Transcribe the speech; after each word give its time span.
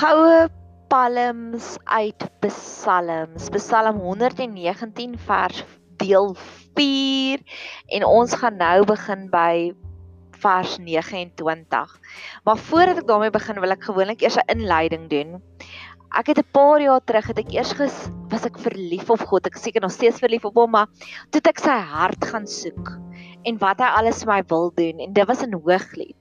Goue 0.00 0.48
palms 0.88 1.74
uit 1.84 2.22
Psalms, 2.40 3.50
Psalm 3.52 3.98
119 4.00 5.18
vers 5.26 5.58
deel 6.00 6.30
4 6.78 7.42
en 7.98 8.06
ons 8.08 8.36
gaan 8.40 8.56
nou 8.56 8.86
begin 8.88 9.26
by 9.28 9.74
vers 10.40 10.78
29. 10.80 11.92
Maar 12.48 12.62
voordat 12.70 13.02
ek 13.02 13.10
daarmee 13.10 13.34
begin, 13.34 13.60
wil 13.60 13.76
ek 13.76 13.84
gewoonlik 13.90 14.24
eers 14.24 14.40
'n 14.40 14.48
inleiding 14.56 15.04
doen. 15.12 15.36
Ek 16.16 16.32
het 16.32 16.40
'n 16.40 16.48
paar 16.56 16.80
jaar 16.80 17.04
terug 17.04 17.28
het 17.34 17.44
ek 17.44 17.52
eers 17.52 17.76
ges, 17.76 18.08
was 18.32 18.48
ek 18.48 18.56
verlief 18.56 19.10
op 19.10 19.20
God. 19.20 19.52
Ek 19.52 19.60
seker 19.60 19.84
nog 19.84 19.92
steeds 19.92 20.24
verlief 20.24 20.48
op 20.48 20.54
hom, 20.54 20.70
maar 20.70 20.88
toe 21.28 21.44
ek 21.44 21.60
sy 21.60 21.76
hart 21.76 22.24
gaan 22.24 22.46
soek 22.48 22.96
en 23.48 23.58
wat 23.60 23.80
hy 23.80 23.88
alles 23.98 24.22
vir 24.24 24.32
my 24.32 24.40
wil 24.50 24.70
doen 24.76 25.00
en 25.00 25.12
dit 25.16 25.28
was 25.28 25.42
in 25.44 25.54
Hooglied. 25.56 26.16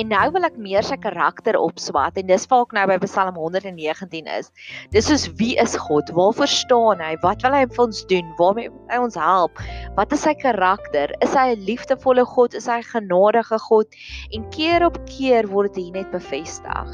En 0.00 0.08
nou 0.12 0.24
wil 0.34 0.46
ek 0.48 0.56
meer 0.60 0.86
sy 0.86 0.96
karakter 1.00 1.58
opswat 1.58 2.18
en 2.20 2.28
dis 2.28 2.46
waar 2.50 2.64
ek 2.66 2.74
nou 2.76 2.84
by 2.90 2.98
Psalm 3.04 3.38
119 3.38 4.30
is. 4.38 4.50
Dis 4.94 5.08
soos 5.10 5.28
wie 5.40 5.52
is 5.60 5.76
God? 5.78 6.10
Waarvoor 6.16 6.50
staan 6.50 7.02
hy? 7.04 7.14
Wat 7.22 7.44
wil 7.46 7.56
hy 7.56 7.64
vir 7.68 7.84
ons 7.84 8.02
doen? 8.10 8.32
Waarmee 8.40 8.72
hy 8.90 9.00
ons 9.02 9.18
help? 9.20 9.60
Wat 9.98 10.12
is 10.16 10.24
sy 10.26 10.34
karakter? 10.38 11.12
Is 11.24 11.36
hy 11.36 11.52
'n 11.54 11.64
liefdevolle 11.68 12.24
God? 12.24 12.54
Is 12.54 12.66
hy 12.66 12.80
'n 12.80 12.90
genadige 12.94 13.58
God? 13.68 13.86
En 14.32 14.48
keer 14.50 14.86
op 14.86 14.98
keer 15.06 15.48
word 15.48 15.74
dit 15.74 15.92
net 15.92 16.10
bevestig. 16.10 16.88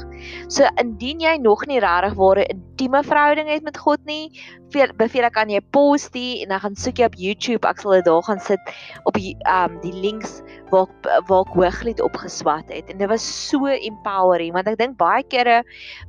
So 0.49 0.67
indien 0.77 1.19
jy 1.19 1.37
nog 1.37 1.65
nie 1.67 1.79
regtig 1.79 2.15
ware 2.15 2.45
intieme 2.49 3.03
verhouding 3.03 3.47
het 3.47 3.63
met 3.63 3.77
God 3.77 3.99
nie, 4.05 4.31
beveel 4.71 5.27
ek 5.29 5.37
aan 5.41 5.51
jy 5.53 5.61
pause 5.73 6.11
dit 6.13 6.41
en 6.43 6.53
dan 6.53 6.63
gaan 6.63 6.77
soek 6.79 7.01
jy 7.01 7.09
op 7.09 7.17
YouTube. 7.19 7.67
Ek 7.67 7.81
sal 7.81 7.97
dit 7.97 8.07
daar 8.07 8.23
gaan 8.27 8.41
sit 8.43 8.73
op 9.09 9.17
die 9.17 9.35
um 9.49 9.79
die 9.83 9.93
links 9.93 10.39
waar 10.71 10.87
waar 11.29 11.45
ek 11.45 11.55
hooglied 11.57 12.01
opgeswat 12.03 12.69
het 12.73 12.89
en 12.91 12.99
dit 13.01 13.09
was 13.09 13.23
so 13.23 13.69
empowering 13.69 14.53
want 14.55 14.67
ek 14.71 14.77
dink 14.79 14.97
baie 14.99 15.23
kere 15.31 15.61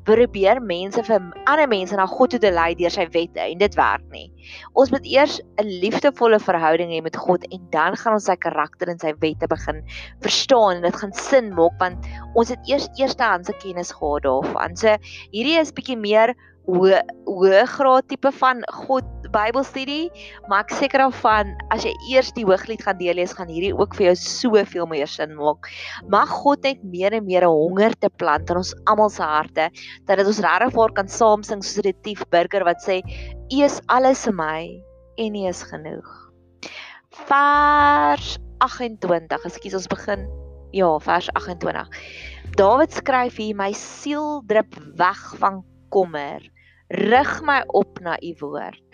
probeer 0.09 0.61
mense 0.63 1.03
vir 1.07 1.21
ander 1.47 1.69
mense 1.71 1.97
na 1.97 2.07
God 2.11 2.35
toe 2.35 2.43
te 2.43 2.53
lei 2.55 2.73
deur 2.79 2.93
sy 2.95 3.07
wette 3.15 3.41
en 3.45 3.61
dit 3.61 3.79
werk 3.79 4.05
nie. 4.15 4.29
Ons 4.75 4.93
moet 4.95 5.07
eers 5.07 5.41
'n 5.63 5.69
liefdevolle 5.85 6.41
verhouding 6.41 6.91
hê 6.91 7.03
met 7.03 7.17
God 7.17 7.45
en 7.51 7.63
dan 7.73 7.97
gaan 7.97 8.19
ons 8.19 8.29
sy 8.29 8.37
karakter 8.37 8.89
en 8.89 8.99
sy 8.99 9.15
wette 9.21 9.47
begin 9.49 9.83
verstaan 10.23 10.77
en 10.77 10.83
dit 10.83 10.97
gaan 10.97 11.13
sin 11.13 11.55
maak 11.55 11.79
want 11.81 12.11
ons 12.35 12.49
het 12.49 12.61
eers 12.69 12.89
eerstehandse 12.99 13.53
kennis 13.63 13.93
gehad 13.93 14.23
daarvan. 14.25 14.77
So 14.77 14.97
hierdie 15.33 15.59
is 15.61 15.73
bietjie 15.73 15.97
meer 15.97 16.35
hoë 16.71 17.01
hoë 17.29 17.65
graad 17.71 18.07
tipe 18.11 18.31
van 18.41 18.63
God 18.85 19.07
Bybelstudie, 19.31 20.11
maar 20.51 20.65
ek 20.65 20.73
seker 20.75 21.05
daarvan 21.05 21.53
as 21.75 21.85
jy 21.87 21.93
eers 22.11 22.33
die 22.35 22.43
Hooglied 22.47 22.83
gaan 22.83 22.99
deurlees, 22.99 23.35
gaan 23.39 23.51
hierdie 23.51 23.71
ook 23.77 23.95
vir 23.99 24.11
jou 24.11 24.17
soveel 24.51 24.87
meer 24.91 25.09
sin 25.09 25.35
maak. 25.39 25.71
Mag 26.11 26.29
God 26.43 26.63
net 26.67 26.83
meer 26.83 27.13
en 27.13 27.25
meer 27.25 27.45
'n 27.45 27.55
honger 27.55 27.95
te 27.99 28.11
plant 28.11 28.51
in 28.51 28.57
ons 28.57 28.75
almal 28.87 29.11
se 29.11 29.23
harte 29.23 29.71
dat 30.07 30.19
dit 30.19 30.27
ons 30.27 30.41
regtig 30.41 30.73
voor 30.73 30.93
kan 30.93 31.09
saam 31.09 31.43
sing 31.43 31.63
soos 31.63 31.87
'n 31.87 31.95
tief 32.03 32.25
burger 32.31 32.65
wat 32.65 32.83
sê: 32.83 33.03
"U 33.53 33.63
is 33.63 33.81
alles 33.89 34.27
in 34.27 34.37
my 34.37 34.83
en 35.17 35.35
U 35.35 35.47
is 35.49 35.63
genoeg." 35.63 36.33
Vers 37.29 38.39
28. 38.59 39.45
Ekskuus, 39.45 39.75
ons 39.75 39.87
begin. 39.87 40.29
Ja, 40.73 40.99
vers 40.99 41.29
28. 41.33 41.89
Dawid 42.57 42.93
skryf 42.93 43.37
hier: 43.37 43.57
"My 43.57 43.73
siel 43.73 44.43
drup 44.47 44.75
weg 44.97 45.35
van 45.39 45.65
kommer. 45.89 46.41
Rig 46.89 47.43
my 47.43 47.63
op 47.67 48.01
na 48.01 48.17
U 48.23 48.35
woord." 48.41 48.90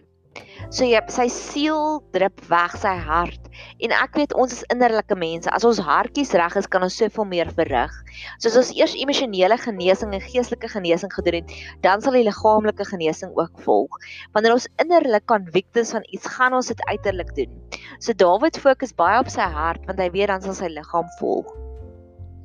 So 0.70 0.86
jy 0.86 1.00
sy 1.12 1.26
siel 1.30 2.00
drup 2.14 2.40
weg 2.50 2.74
sy 2.80 2.94
hart 3.06 3.42
en 3.80 3.92
ek 3.96 4.16
weet 4.18 4.34
ons 4.36 4.52
is 4.52 4.64
innerlike 4.72 5.16
mense. 5.18 5.50
As 5.52 5.64
ons 5.68 5.80
hartjies 5.82 6.34
reg 6.36 6.56
is, 6.60 6.68
kan 6.70 6.84
ons 6.84 6.96
soveel 6.98 7.28
meer 7.30 7.52
verrig. 7.56 7.92
So 8.38 8.50
as 8.50 8.58
ons 8.60 8.72
eers 8.76 8.96
emosionele 9.00 9.58
genesing 9.62 10.14
en 10.16 10.24
geestelike 10.24 10.70
genesing 10.72 11.12
gedoen 11.14 11.40
het, 11.40 11.54
dan 11.86 12.04
sal 12.04 12.18
die 12.18 12.24
liggaamlike 12.26 12.88
genesing 12.90 13.32
ook 13.38 13.62
volg. 13.66 14.00
Wanneer 14.36 14.56
ons 14.56 14.68
innerlik 14.82 15.28
convicted 15.30 15.88
van 15.92 16.08
iets, 16.10 16.28
gaan 16.36 16.56
ons 16.56 16.72
dit 16.72 16.88
uiterlik 16.90 17.32
doen. 17.38 17.52
So 18.00 18.16
Dawid 18.16 18.60
fokus 18.60 18.96
baie 18.96 19.20
op 19.22 19.32
sy 19.32 19.46
hart 19.46 19.86
want 19.88 20.02
hy 20.02 20.10
weet 20.12 20.32
dan 20.32 20.44
sal 20.44 20.58
sy 20.58 20.72
liggaam 20.72 21.08
volg 21.20 21.65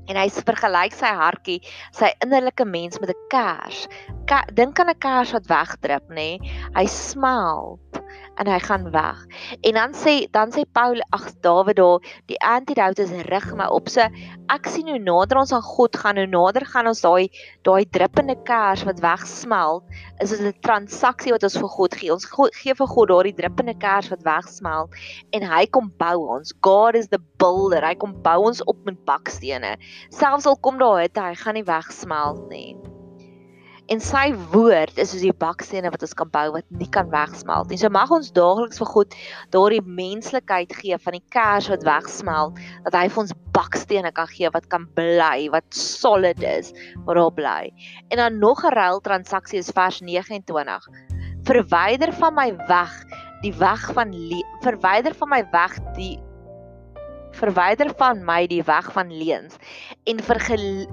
en 0.08 0.18
hy 0.18 0.28
vergelyk 0.30 0.94
sy 0.98 1.12
hartjie, 1.22 1.60
sy 1.92 2.12
innerlike 2.24 2.66
mens 2.66 3.00
met 3.00 3.10
'n 3.14 3.28
kers. 3.30 3.88
Ka 4.26 4.44
dink 4.54 4.80
aan 4.80 4.90
'n 4.90 5.00
kers 5.00 5.34
wat 5.34 5.48
wegdrup, 5.48 6.10
nê? 6.10 6.38
Nee? 6.40 6.54
Hy 6.76 6.86
smelt 6.86 7.91
en 8.40 8.48
hy 8.48 8.60
gaan 8.64 8.88
weg. 8.92 9.20
En 9.62 9.78
dan 9.78 9.96
sê 9.98 10.28
dan 10.32 10.52
sê 10.54 10.64
Paul 10.74 11.02
ag 11.12 11.28
Dawid 11.44 11.78
daar 11.78 12.00
die 12.30 12.40
antidote 12.40 13.04
is 13.04 13.12
rig 13.28 13.48
my 13.58 13.68
op. 13.70 13.90
So 13.90 14.06
ek 14.52 14.70
sien 14.72 14.90
hoe 14.92 15.00
nader 15.00 15.42
ons 15.42 15.54
aan 15.56 15.66
God 15.66 15.98
gaan, 15.98 16.20
hoe 16.22 16.30
nader 16.30 16.66
gaan 16.66 16.90
ons 16.92 17.04
daai 17.04 17.30
daai 17.68 17.86
druppende 17.86 18.38
kers 18.48 18.86
wat 18.88 19.02
wegsmelt, 19.04 19.84
is 20.22 20.32
dit 20.32 20.42
'n 20.42 20.62
transaksie 20.62 21.32
wat 21.32 21.44
ons 21.44 21.58
vir 21.58 21.70
God 21.78 21.96
gee. 21.96 22.12
Ons 22.12 22.26
God, 22.26 22.56
gee 22.56 22.74
vir 22.74 22.88
God 22.88 23.10
daardie 23.10 23.36
druppende 23.36 23.76
kers 23.78 24.10
wat 24.10 24.24
wegsmelt 24.24 24.96
en 25.34 25.44
hy 25.44 25.66
kom 25.66 25.92
bou 25.98 26.28
ons. 26.38 26.54
God 26.62 26.96
is 26.96 27.08
the 27.08 27.20
builder. 27.38 27.82
Hy 27.86 27.96
kom 27.96 28.14
bou 28.24 28.48
ons 28.48 28.64
op 28.64 28.78
met 28.86 29.06
bakstene. 29.06 29.78
Selfs 30.10 30.46
al 30.46 30.58
kom 30.58 30.78
daar 30.78 31.02
hitte, 31.02 31.22
hy 31.22 31.36
gaan 31.36 31.56
nie 31.56 31.68
wegsmelt 31.68 32.50
nie. 32.50 32.76
En 33.92 34.00
sy 34.00 34.30
woord 34.54 34.96
is 35.02 35.10
soos 35.12 35.24
die 35.26 35.34
bakstene 35.36 35.90
wat 35.92 36.04
ons 36.06 36.14
kan 36.16 36.30
bou 36.32 36.46
wat 36.54 36.68
nie 36.80 36.88
kan 36.96 37.10
wegsmelt 37.12 37.68
nie. 37.68 37.80
So 37.82 37.92
mag 37.92 38.12
ons 38.16 38.30
daagliks 38.32 38.80
vir 38.80 38.88
God 38.88 39.18
daardie 39.52 39.82
menslikheid 39.84 40.72
gee 40.80 40.96
van 40.96 41.18
die 41.18 41.24
kers 41.36 41.68
wat 41.68 41.84
wegsmelt, 41.84 42.62
dat 42.86 42.96
hy 42.96 43.10
vir 43.12 43.24
ons 43.26 43.36
bakstene 43.52 44.14
kan 44.16 44.30
gee 44.32 44.52
wat 44.56 44.70
kan 44.72 44.88
bly, 44.96 45.50
wat 45.52 45.68
solid 45.76 46.40
is, 46.40 46.72
wat 47.04 47.20
daar 47.20 47.36
bly. 47.36 47.60
En 48.16 48.24
dan 48.24 48.40
nog 48.40 48.64
'n 48.64 48.72
ruil 48.80 49.04
transaksie 49.04 49.60
is 49.60 49.76
vers 49.76 50.00
29. 50.00 50.88
Verwyder 51.44 52.14
van 52.14 52.34
my 52.34 52.56
weg 52.72 52.96
die 53.42 53.54
weg 53.58 53.92
van 53.94 54.14
verwyder 54.62 55.14
van 55.18 55.30
my 55.30 55.44
weg 55.52 55.74
die 55.98 56.20
verwyder 57.32 57.94
van 57.98 58.26
my 58.26 58.48
die 58.48 58.64
weg 58.64 58.92
van 58.92 59.14
leuns 59.24 59.56
en 60.04 60.20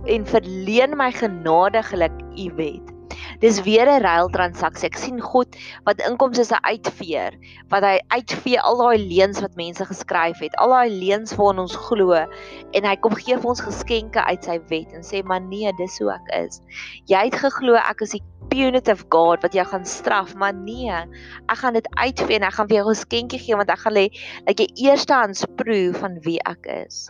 en 0.05 0.27
verleen 0.27 0.97
my 0.97 1.11
genadiglik 1.13 2.23
u 2.37 2.53
wet. 2.57 2.98
Dis 3.39 3.61
weer 3.63 3.87
'n 3.87 4.03
ruil 4.03 4.29
transaksie. 4.35 4.89
Ek 4.91 4.97
sien 4.99 5.21
God 5.23 5.55
wat 5.87 6.01
inkomste 6.03 6.45
se 6.45 6.59
uitveer, 6.63 7.37
wat 7.71 7.85
hy 7.87 7.99
uitvee 8.11 8.59
al 8.59 8.81
daai 8.81 8.99
leuns 8.99 9.39
wat 9.45 9.55
mense 9.55 9.85
geskryf 9.87 10.41
het, 10.43 10.57
al 10.59 10.75
daai 10.75 10.91
leuns 10.91 11.37
waarna 11.39 11.63
ons 11.63 11.77
glo 11.87 12.17
en 12.19 12.89
hy 12.91 12.97
kom 12.97 13.15
gee 13.15 13.37
vir 13.39 13.51
ons 13.53 13.63
geskenke 13.63 14.25
uit 14.27 14.49
sy 14.49 14.59
wet 14.73 14.91
en 14.91 15.07
sê 15.07 15.23
maar 15.23 15.41
nee, 15.41 15.71
dis 15.79 15.99
hoe 16.03 16.11
ek 16.17 16.33
is. 16.41 16.59
Jy 17.07 17.23
het 17.29 17.39
geglo 17.45 17.79
ek 17.79 18.03
is 18.03 18.17
die 18.17 18.25
punitive 18.51 19.07
God 19.15 19.47
wat 19.47 19.55
jou 19.55 19.67
gaan 19.71 19.87
straf, 19.87 20.35
maar 20.35 20.57
nee, 20.57 20.99
ek 21.47 21.63
gaan 21.63 21.79
dit 21.79 21.87
uitvee 21.95 22.41
en 22.41 22.49
ek 22.49 22.59
gaan 22.59 22.73
vir 22.73 22.81
jou 22.81 22.89
geskenkie 22.91 23.39
gee 23.45 23.61
want 23.61 23.71
ek 23.71 23.85
gaan 23.87 23.95
lê 23.95 24.09
dat 24.51 24.59
jy 24.59 24.67
eerstehands 24.89 25.47
proe 25.61 25.95
van 25.95 26.19
wie 26.27 26.41
ek 26.43 26.67
is. 26.75 27.07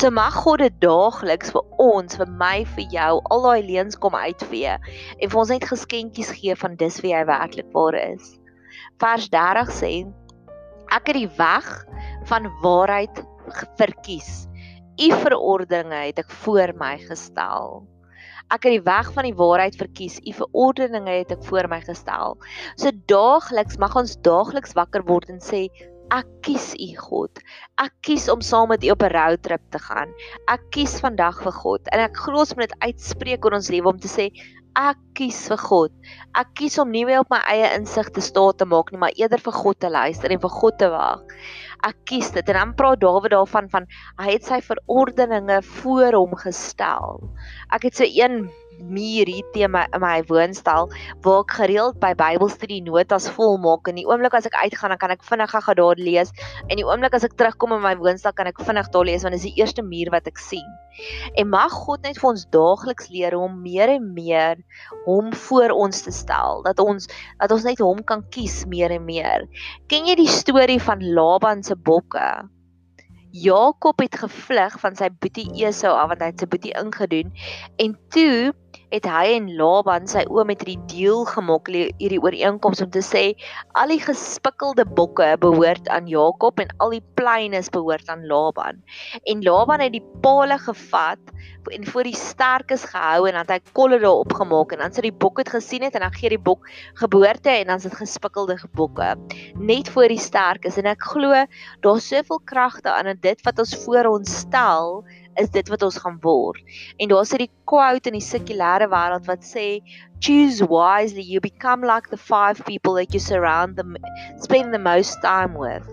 So 0.00 0.10
mag 0.10 0.34
God 0.44 0.60
dit 0.64 0.74
daagliks 0.82 1.52
vir 1.54 1.64
ons, 1.80 2.16
vir 2.20 2.30
my, 2.40 2.64
vir 2.76 2.86
jou, 2.92 3.10
al 3.34 3.46
daai 3.46 3.62
leuns 3.66 3.98
kom 4.00 4.16
uitvee 4.16 4.74
en 4.76 5.32
vir 5.32 5.40
ons 5.42 5.52
net 5.52 5.68
geskenkies 5.68 6.32
gee 6.38 6.56
van 6.58 6.76
dis 6.80 7.00
wie 7.04 7.14
hy 7.16 7.22
werklik 7.28 7.68
waar 7.76 7.96
is. 8.00 8.34
Vers 9.02 9.28
30 9.32 9.72
sê: 9.76 9.92
Ek 10.92 11.08
het 11.08 11.16
die 11.16 11.30
weg 11.38 11.68
van 12.30 12.50
waarheid 12.64 13.22
verkies. 13.80 14.46
U 15.00 15.08
verordeninge 15.22 16.02
het 16.10 16.20
ek 16.20 16.30
voor 16.42 16.74
my 16.76 16.96
gestel. 17.06 17.80
Ek 18.52 18.66
het 18.66 18.74
die 18.74 18.84
weg 18.84 19.08
van 19.14 19.24
die 19.24 19.36
waarheid 19.36 19.76
verkies. 19.80 20.18
U 20.20 20.34
verordeninge 20.36 21.14
het 21.22 21.32
ek 21.32 21.46
voor 21.48 21.68
my 21.72 21.80
gestel. 21.84 22.36
So 22.76 22.92
daagliks 23.08 23.80
mag 23.80 23.96
ons 23.96 24.18
daagliks 24.20 24.76
wakker 24.76 25.06
word 25.08 25.32
en 25.32 25.40
sê 25.40 25.68
ek 26.12 26.28
kies 26.44 26.72
u 26.76 26.88
God. 27.00 27.42
Ek 27.80 27.94
kies 28.04 28.28
om 28.32 28.42
saam 28.44 28.68
met 28.72 28.84
u 28.84 28.90
op 28.94 29.02
'n 29.02 29.12
roadtrip 29.16 29.62
te 29.70 29.78
gaan. 29.78 30.10
Ek 30.48 30.62
kies 30.70 31.00
vandag 31.00 31.42
vir 31.42 31.52
God 31.52 31.88
en 31.92 32.00
ek 32.00 32.16
glo 32.16 32.40
ons 32.40 32.54
moet 32.56 32.68
dit 32.68 32.78
uitspreek 32.88 33.44
oor 33.44 33.56
ons 33.60 33.70
lewe 33.70 33.88
om 33.88 33.98
te 33.98 34.08
sê 34.08 34.30
ek 34.76 34.98
kies 35.14 35.48
vir 35.48 35.58
God. 35.58 35.92
Ek 36.34 36.54
kies 36.54 36.78
om 36.78 36.90
nie 36.90 37.04
meer 37.04 37.20
op 37.20 37.30
my 37.30 37.40
eie 37.48 37.74
insig 37.76 38.08
te 38.12 38.20
staan 38.20 38.56
te 38.56 38.64
maak 38.64 38.92
nie, 38.92 38.98
maar 38.98 39.16
eerder 39.16 39.38
vir 39.38 39.52
God 39.52 39.80
te 39.80 39.90
luister 39.90 40.30
en 40.30 40.40
vir 40.40 40.50
God 40.50 40.78
te 40.78 40.88
wag 40.88 41.20
ek 41.86 41.98
kies 42.06 42.30
dit 42.34 42.50
en 42.52 42.58
dan 42.58 42.74
praat 42.78 43.00
Dawid 43.02 43.32
daarvan 43.34 43.68
van 43.72 43.86
hy 44.20 44.36
het 44.36 44.46
sy 44.46 44.60
verordeninge 44.64 45.58
voor 45.82 46.16
hom 46.18 46.36
gestel. 46.38 47.22
Ek 47.74 47.88
het 47.88 47.98
so 47.98 48.06
een 48.06 48.46
muur 48.82 49.30
hier 49.30 49.46
teen 49.54 49.72
my 49.72 49.84
in 49.94 50.02
my 50.02 50.20
woonstel 50.28 50.90
waar 51.24 51.42
ek 51.44 51.56
gereeld 51.58 51.98
by 52.02 52.12
Bybelstudie 52.18 52.82
notas 52.86 53.28
volmaak 53.36 53.88
en 53.90 54.00
die 54.00 54.06
oomblik 54.08 54.34
as 54.38 54.48
ek 54.50 54.58
uitgaan 54.58 54.94
dan 54.94 55.00
kan 55.02 55.14
ek 55.14 55.24
vinnig 55.26 55.54
gou 55.54 55.74
daar 55.78 56.00
lees 56.00 56.32
en 56.68 56.76
die 56.80 56.86
oomblik 56.86 57.14
as 57.16 57.26
ek 57.28 57.36
terugkom 57.40 57.76
in 57.78 57.84
my 57.84 57.94
woonstel 58.00 58.34
kan 58.36 58.50
ek 58.50 58.62
vinnig 58.62 58.88
daar 58.94 59.08
lees 59.08 59.26
want 59.26 59.36
dit 59.36 59.42
is 59.42 59.48
die 59.50 59.62
eerste 59.62 59.84
muur 59.86 60.12
wat 60.14 60.28
ek 60.30 60.40
sien. 60.42 60.66
En 61.40 61.48
mag 61.52 61.72
God 61.72 62.02
net 62.04 62.18
vir 62.20 62.30
ons 62.32 62.46
daagliks 62.52 63.10
leer 63.12 63.36
om 63.38 63.60
meer 63.64 63.94
en 63.94 64.08
meer 64.16 64.60
hom 65.06 65.32
voor 65.46 65.74
ons 65.86 66.02
te 66.04 66.12
stel 66.14 66.64
dat 66.66 66.80
ons 66.82 67.08
dat 67.40 67.52
ons 67.54 67.68
net 67.68 67.80
hom 67.80 68.02
kan 68.06 68.24
kies 68.34 68.62
meer 68.68 68.92
en 68.92 69.06
meer. 69.06 69.46
Ken 69.88 70.08
jy 70.08 70.18
die 70.20 70.30
storie 70.30 70.80
van 70.82 71.04
Laban 71.14 71.64
se 71.66 71.76
bokke? 71.76 72.26
Jakob 73.32 74.00
het 74.04 74.18
gevlug 74.20 74.74
van 74.80 74.96
sy 74.98 75.08
boetie 75.22 75.48
Esau 75.64 75.94
af 75.96 76.10
want 76.10 76.20
hy 76.20 76.32
het 76.34 76.42
sy 76.42 76.48
boetie 76.52 76.74
ingedoen 76.76 77.30
en 77.80 77.94
toe 78.12 78.52
het 78.92 79.06
hy 79.08 79.36
en 79.38 79.48
Laban 79.56 80.06
sy 80.10 80.22
oom 80.28 80.50
met 80.52 80.60
hierdie 80.60 80.80
deal 80.92 81.24
gemaak, 81.30 81.70
hierdie 81.72 82.20
ooreenkoms 82.20 82.82
om 82.84 82.90
te 82.92 83.00
sê 83.04 83.24
al 83.80 83.92
die 83.94 84.02
gespikkelde 84.02 84.84
bokke 84.98 85.30
behoort 85.40 85.88
aan 85.88 86.10
Jakob 86.10 86.60
en 86.60 86.72
al 86.84 86.92
die 86.98 87.04
pleines 87.16 87.72
behoort 87.72 88.08
aan 88.12 88.26
Laban. 88.28 88.82
En 89.24 89.40
Laban 89.46 89.80
het 89.80 89.96
die 89.96 90.04
palle 90.24 90.58
gevat 90.60 91.32
en 91.72 91.86
voor 91.86 92.04
die 92.04 92.16
sterkes 92.16 92.84
gehou 92.90 93.28
en 93.28 93.36
dan 93.36 93.46
het 93.46 93.52
hy 93.54 93.74
kolle 93.76 93.98
daar 94.02 94.20
opgemaak 94.24 94.74
en 94.74 94.82
dan 94.82 94.94
sit 94.94 95.06
die 95.06 95.14
bok 95.24 95.38
het 95.40 95.52
gesien 95.54 95.84
het 95.86 95.94
en 95.94 96.04
dan 96.04 96.14
gee 96.16 96.32
die 96.34 96.40
bok 96.40 96.66
geboorte 96.98 97.52
en 97.54 97.70
dan 97.70 97.80
sit 97.80 97.94
gespikkelde 97.96 98.58
bokke 98.74 99.14
net 99.56 99.88
voor 99.94 100.10
die 100.10 100.20
sterkes 100.20 100.78
en 100.80 100.90
ek 100.90 101.06
glo 101.12 101.44
daar's 101.86 102.08
soveel 102.10 102.40
kragte 102.44 102.92
aan 102.92 103.12
dit 103.20 103.44
wat 103.46 103.58
ons 103.62 103.76
voor 103.84 104.10
ons 104.10 104.38
stel 104.42 105.04
is 105.40 105.50
dit 105.50 105.68
wat 105.72 105.82
ons 105.82 105.98
gaan 106.04 106.18
word. 106.22 106.60
En 106.98 107.08
daar 107.08 107.26
sit 107.26 107.44
die 107.44 107.50
quote 107.64 108.10
in 108.10 108.18
die 108.18 108.24
sekulêre 108.24 108.88
wêreld 108.92 109.28
wat 109.30 109.44
sê 109.46 109.80
choose 110.20 110.64
wisely 110.70 111.24
you 111.24 111.40
become 111.40 111.86
like 111.86 112.10
the 112.10 112.20
five 112.20 112.62
people 112.64 112.94
that 112.94 113.12
you 113.14 113.20
surround 113.20 113.76
them 113.76 113.96
spend 114.40 114.72
the 114.72 114.78
most 114.78 115.20
time 115.22 115.58
with. 115.58 115.86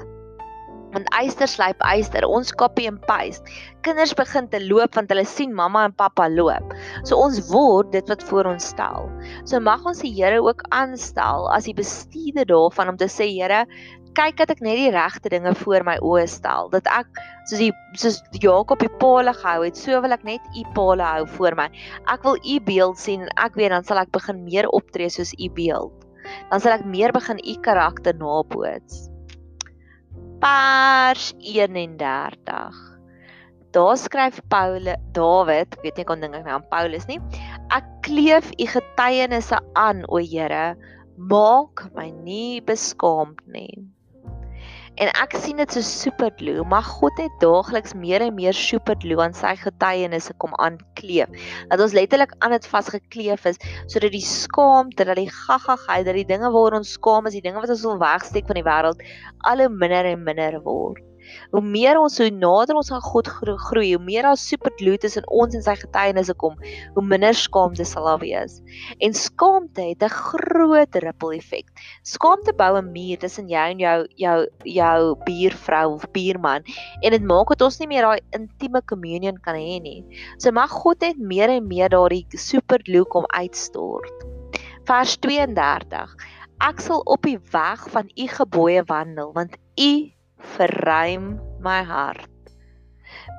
Want 0.89 1.05
eister 1.13 1.45
slyp 1.45 1.77
eister, 1.85 2.25
ons 2.25 2.49
copy 2.51 2.87
and 2.89 3.01
paste. 3.05 3.45
Kinders 3.85 4.13
begin 4.17 4.47
te 4.49 4.57
loop 4.63 4.95
want 4.97 5.11
hulle 5.13 5.25
sien 5.29 5.53
mamma 5.53 5.83
en 5.85 5.93
pappa 5.93 6.25
loop. 6.33 6.73
So 7.05 7.19
ons 7.21 7.37
word 7.51 7.91
dit 7.93 8.09
wat 8.09 8.25
voor 8.25 8.49
ons 8.49 8.71
stel. 8.73 9.05
So 9.45 9.61
mag 9.61 9.85
ons 9.85 10.01
die 10.01 10.11
Here 10.15 10.41
ook 10.41 10.65
aanstel 10.73 11.45
as 11.53 11.69
die 11.69 11.77
bestuurder 11.77 12.49
daarvan 12.49 12.95
om 12.95 12.97
te 12.97 13.09
sê 13.11 13.29
Here, 13.29 13.67
kyk 14.17 14.39
dat 14.41 14.51
ek 14.53 14.61
net 14.65 14.77
die 14.79 14.91
regte 14.93 15.31
dinge 15.31 15.53
voor 15.61 15.85
my 15.87 15.95
oë 16.05 16.25
stel. 16.29 16.69
Dat 16.73 16.87
ek 16.91 17.21
soos 17.49 17.61
die 17.61 17.71
soos 17.99 18.19
Jakob 18.41 18.81
die 18.83 18.91
palle 19.01 19.33
gehou 19.35 19.63
het, 19.65 19.77
so 19.77 20.01
wil 20.03 20.15
ek 20.15 20.25
net 20.27 20.43
u 20.57 20.65
palle 20.75 21.05
hou 21.05 21.25
voor 21.37 21.57
my. 21.59 21.69
Ek 22.11 22.25
wil 22.27 22.39
u 22.39 22.59
beeld 22.67 22.99
sien 23.01 23.25
en 23.27 23.33
ek 23.37 23.57
weet 23.59 23.73
dan 23.75 23.87
sal 23.87 24.01
ek 24.01 24.13
begin 24.15 24.43
meer 24.47 24.69
optree 24.75 25.09
soos 25.13 25.33
u 25.37 25.49
beeld. 25.55 25.95
Dan 26.51 26.61
sal 26.61 26.77
ek 26.77 26.85
meer 26.85 27.13
begin 27.15 27.39
u 27.41 27.55
karakter 27.65 28.17
naboots. 28.17 29.07
Pers 30.39 31.33
31. 31.39 32.85
Daar 33.75 33.97
skryf 34.01 34.39
Paulus 34.49 34.97
Dawid, 35.13 35.75
ek 35.77 35.83
weet 35.83 35.99
nie 35.99 36.07
kon 36.09 36.23
dink 36.23 36.33
ek 36.39 36.47
nou 36.47 36.55
aan 36.57 36.69
Paulus 36.71 37.05
nie. 37.09 37.19
Ek 37.75 37.85
kleef 38.07 38.49
u 38.57 38.65
getuienisse 38.65 39.59
aan, 39.77 40.01
o 40.09 40.17
Here, 40.17 40.73
maak 41.19 41.85
my 41.93 42.07
nie 42.23 42.63
beskaamd 42.65 43.43
nie. 43.51 43.85
En 44.99 45.07
ek 45.15 45.31
sien 45.39 45.59
dit 45.61 45.71
so 45.71 45.79
superglue, 45.85 46.65
maar 46.67 46.83
God 46.83 47.21
het 47.21 47.35
daagliks 47.39 47.93
meer 47.95 48.25
en 48.25 48.35
meer 48.35 48.55
superglue 48.55 49.21
aan 49.23 49.35
sy 49.37 49.53
getuienisse 49.61 50.35
kom 50.43 50.51
aankleef. 50.59 51.31
Dat 51.71 51.83
ons 51.85 51.95
letterlik 51.95 52.33
aan 52.43 52.51
dit 52.57 52.67
vasgekleef 52.67 53.47
is 53.47 53.61
sodat 53.87 54.11
die 54.11 54.25
skaamte, 54.25 55.07
dat 55.07 55.21
die 55.21 55.29
gaggagheid, 55.31 56.03
dat 56.09 56.19
die 56.19 56.27
dinge 56.27 56.51
waaroor 56.51 56.81
ons 56.81 56.97
skaam 56.99 57.31
is, 57.31 57.37
die 57.39 57.45
dinge 57.47 57.63
wat 57.63 57.71
ons 57.71 57.85
wil 57.87 58.01
wegsteek 58.01 58.51
van 58.51 58.59
die 58.59 58.67
wêreld, 58.67 59.05
al 59.47 59.63
hoe 59.63 59.71
minder 59.71 60.11
en 60.11 60.27
minder 60.27 60.59
word. 60.67 61.08
Hoe 61.51 61.61
meer 61.61 61.99
ons 61.99 62.17
hoe 62.21 62.29
nader 62.33 62.77
ons 62.79 62.91
aan 62.91 63.03
God 63.03 63.27
groei, 63.27 63.93
hoe 63.95 64.03
meer 64.03 64.27
daar 64.27 64.37
superglue 64.39 64.97
tussen 65.01 65.27
ons 65.27 65.55
en 65.57 65.63
sy 65.65 65.75
getuienisse 65.79 66.35
kom, 66.41 66.55
hoe 66.95 67.03
minder 67.05 67.35
skaamte 67.37 67.85
sal 67.87 68.07
daar 68.09 68.21
wees. 68.23 68.59
En 68.99 69.13
skaamte 69.13 69.81
het 69.91 70.03
'n 70.03 70.09
groot 70.09 70.95
ripple 70.95 71.35
effek. 71.37 71.67
Skaamte 72.03 72.53
bou 72.53 72.77
'n 72.77 72.91
muur 72.91 73.17
tussen 73.17 73.47
jou 73.47 73.65
en 73.71 73.79
jou 73.79 74.07
jou 74.15 74.47
jou 74.63 75.15
buurvrou 75.25 75.93
of 75.93 76.11
buurman 76.11 76.63
en 77.01 77.11
dit 77.11 77.23
maak 77.23 77.49
dat 77.49 77.61
ons 77.61 77.79
nie 77.79 77.87
meer 77.87 78.01
daai 78.01 78.21
intieme 78.31 78.81
communion 78.85 79.37
kan 79.37 79.55
hê 79.55 79.81
nie. 79.81 80.03
So 80.37 80.51
mag 80.51 80.69
God 80.69 81.01
net 81.01 81.17
meer 81.17 81.49
en 81.49 81.67
meer 81.67 81.89
daardie 81.89 82.25
superglue 82.29 83.05
kom 83.05 83.25
uitstort. 83.27 84.25
Vers 84.85 85.17
32 85.17 86.15
Ek 86.59 86.81
sal 86.83 86.99
op 87.07 87.23
die 87.23 87.37
weg 87.53 87.85
van 87.93 88.09
u 88.19 88.25
gebooie 88.27 88.81
wandel 88.83 89.29
want 89.31 89.53
u 89.79 89.91
verruim 90.57 91.39
my 91.63 91.81
hart. 91.83 92.29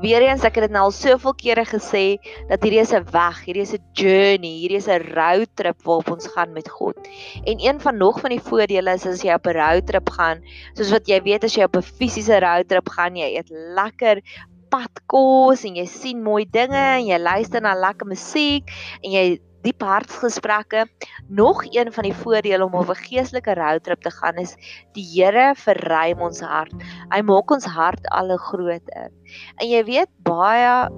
Weereens 0.01 0.45
ek 0.49 0.57
het 0.57 0.65
dit 0.65 0.73
nou 0.73 0.87
al 0.89 0.95
soveel 0.97 1.35
kere 1.37 1.65
gesê 1.69 2.05
dat 2.49 2.63
hierdie 2.65 2.81
is 2.81 2.93
'n 2.97 3.05
weg, 3.13 3.43
hierdie 3.45 3.67
is 3.67 3.75
'n 3.75 3.85
journey, 3.93 4.55
hierdie 4.63 4.81
is 4.81 4.89
'n 4.89 5.13
road 5.13 5.51
trip 5.57 5.77
waarop 5.85 6.11
ons 6.11 6.27
gaan 6.35 6.53
met 6.53 6.69
God. 6.69 6.97
En 7.45 7.61
een 7.61 7.81
van 7.81 7.97
nog 7.97 8.21
van 8.21 8.31
die 8.31 8.41
voordele 8.41 8.95
is 8.95 9.07
as 9.07 9.23
jy 9.23 9.35
op 9.35 9.47
'n 9.47 9.59
road 9.61 9.87
trip 9.87 10.09
gaan, 10.09 10.41
soos 10.75 10.91
wat 10.91 11.07
jy 11.07 11.21
weet 11.23 11.45
as 11.45 11.55
jy 11.55 11.65
op 11.65 11.77
'n 11.77 11.83
fisiese 11.83 12.41
road 12.41 12.69
trip 12.69 12.89
gaan, 12.89 13.17
jy 13.17 13.37
eet 13.37 13.51
lekker 13.51 14.23
padkos 14.71 15.65
en 15.65 15.77
jy 15.77 15.87
sien 15.87 16.23
mooi 16.23 16.47
dinge 16.51 17.01
en 17.01 17.07
jy 17.07 17.19
luister 17.19 17.61
na 17.61 17.75
lekker 17.75 18.07
musiek 18.07 18.71
en 19.03 19.11
jy 19.11 19.41
diep 19.63 19.83
hartsgesprekke. 19.83 20.87
Nog 21.29 21.65
een 21.69 21.93
van 21.93 22.09
die 22.09 22.15
voordele 22.15 22.65
om 22.65 22.75
op 22.75 22.91
'n 22.91 23.05
geestelike 23.05 23.55
roadtrip 23.55 24.03
te 24.03 24.11
gaan 24.11 24.37
is 24.37 24.57
die 24.93 25.05
Here 25.05 25.55
verruim 25.55 26.21
ons 26.21 26.41
hart. 26.41 26.73
Hy 27.11 27.21
maak 27.23 27.51
ons 27.51 27.65
hart 27.65 28.09
al 28.09 28.37
groter. 28.37 29.11
En 29.57 29.69
jy 29.69 29.85
weet 29.85 30.11
baie 30.23 30.89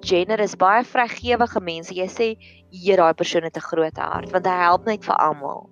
generous, 0.00 0.56
baie 0.56 0.84
vrygewige 0.84 1.60
mense, 1.60 1.94
jy 1.94 2.08
sê 2.10 2.36
hier 2.72 2.96
daai 2.96 3.14
persoon 3.14 3.44
het 3.44 3.56
'n 3.56 3.68
groot 3.70 3.96
hart 3.96 4.32
want 4.32 4.46
hy 4.46 4.56
help 4.64 4.86
net 4.86 5.04
vir 5.04 5.16
almal. 5.16 5.68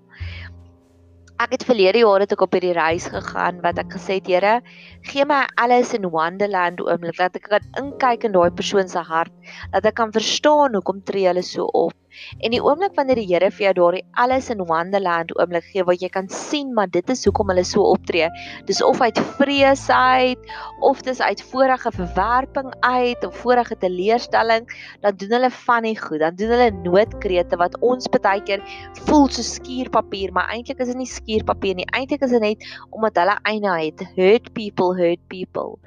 Ek 1.41 1.55
het 1.57 1.65
verlede 1.65 2.03
jaar 2.03 2.21
het 2.21 2.33
ek 2.33 2.43
op 2.45 2.53
hierdie 2.53 2.75
reis 2.77 3.07
gegaan 3.09 3.63
wat 3.65 3.79
ek 3.79 3.95
gesê 3.95 4.19
het, 4.19 4.27
Here, 4.29 4.61
gee 5.09 5.25
my 5.25 5.47
alles 5.57 5.95
in 5.97 6.11
Wonderland 6.13 6.83
oomblik 6.85 7.17
dat 7.17 7.39
ek 7.39 7.49
kan 7.49 7.65
inkyk 7.81 8.27
in 8.29 8.33
daai 8.33 8.51
persoon 8.51 8.89
se 8.89 8.99
hart, 8.99 9.33
dat 9.73 9.87
ek 9.89 9.95
kan 9.95 10.13
verstaan 10.13 10.77
hoekom 10.77 11.01
tree 11.09 11.25
hulle 11.27 11.43
so 11.43 11.65
op. 11.73 11.95
En 12.41 12.55
die 12.55 12.61
oomblik 12.63 12.95
wanneer 12.99 13.19
die 13.21 13.29
Here 13.31 13.51
vir 13.53 13.67
jou 13.69 13.73
daardie 13.79 14.05
alles 14.21 14.51
in 14.53 14.63
Wonderland 14.69 15.33
oomblik 15.37 15.67
gee 15.71 15.85
wat 15.87 16.03
jy 16.03 16.11
kan 16.13 16.29
sien, 16.33 16.73
maar 16.75 16.91
dit 16.91 17.07
is 17.13 17.25
hoekom 17.27 17.51
hulle 17.53 17.65
so 17.67 17.85
optree. 17.95 18.29
Dis 18.69 18.83
of 18.85 19.01
uit 19.01 19.19
vrees 19.39 19.87
uit 19.91 20.53
of 20.87 21.03
dis 21.07 21.21
uit 21.21 21.43
vorige 21.51 21.93
verwerping 21.95 22.73
uit 22.87 23.27
of 23.27 23.37
vorige 23.43 23.77
teleurstelling, 23.83 24.69
dan 25.05 25.19
doen 25.21 25.37
hulle 25.37 25.51
van 25.51 25.87
die 25.89 25.97
goed. 25.99 26.21
Dan 26.25 26.39
doen 26.41 26.55
hulle 26.55 26.71
noodkrete 26.85 27.59
wat 27.61 27.79
ons 27.85 28.09
baie 28.11 28.43
keer 28.47 28.65
voel 29.07 29.29
so 29.31 29.45
skuurpapier, 29.47 30.33
maar 30.37 30.51
eintlik 30.53 30.81
is 30.83 30.91
dit 30.93 31.01
nie 31.01 31.09
skuurpapier 31.09 31.79
nie. 31.79 31.89
Eintlik 31.97 32.25
is 32.27 32.35
dit 32.35 32.45
net 32.45 32.67
omdat 32.91 33.19
hulle 33.21 33.37
eina 33.49 33.77
het. 33.81 34.05
Hurt 34.17 34.51
people, 34.57 34.95
hurt 34.99 35.23
people. 35.33 35.79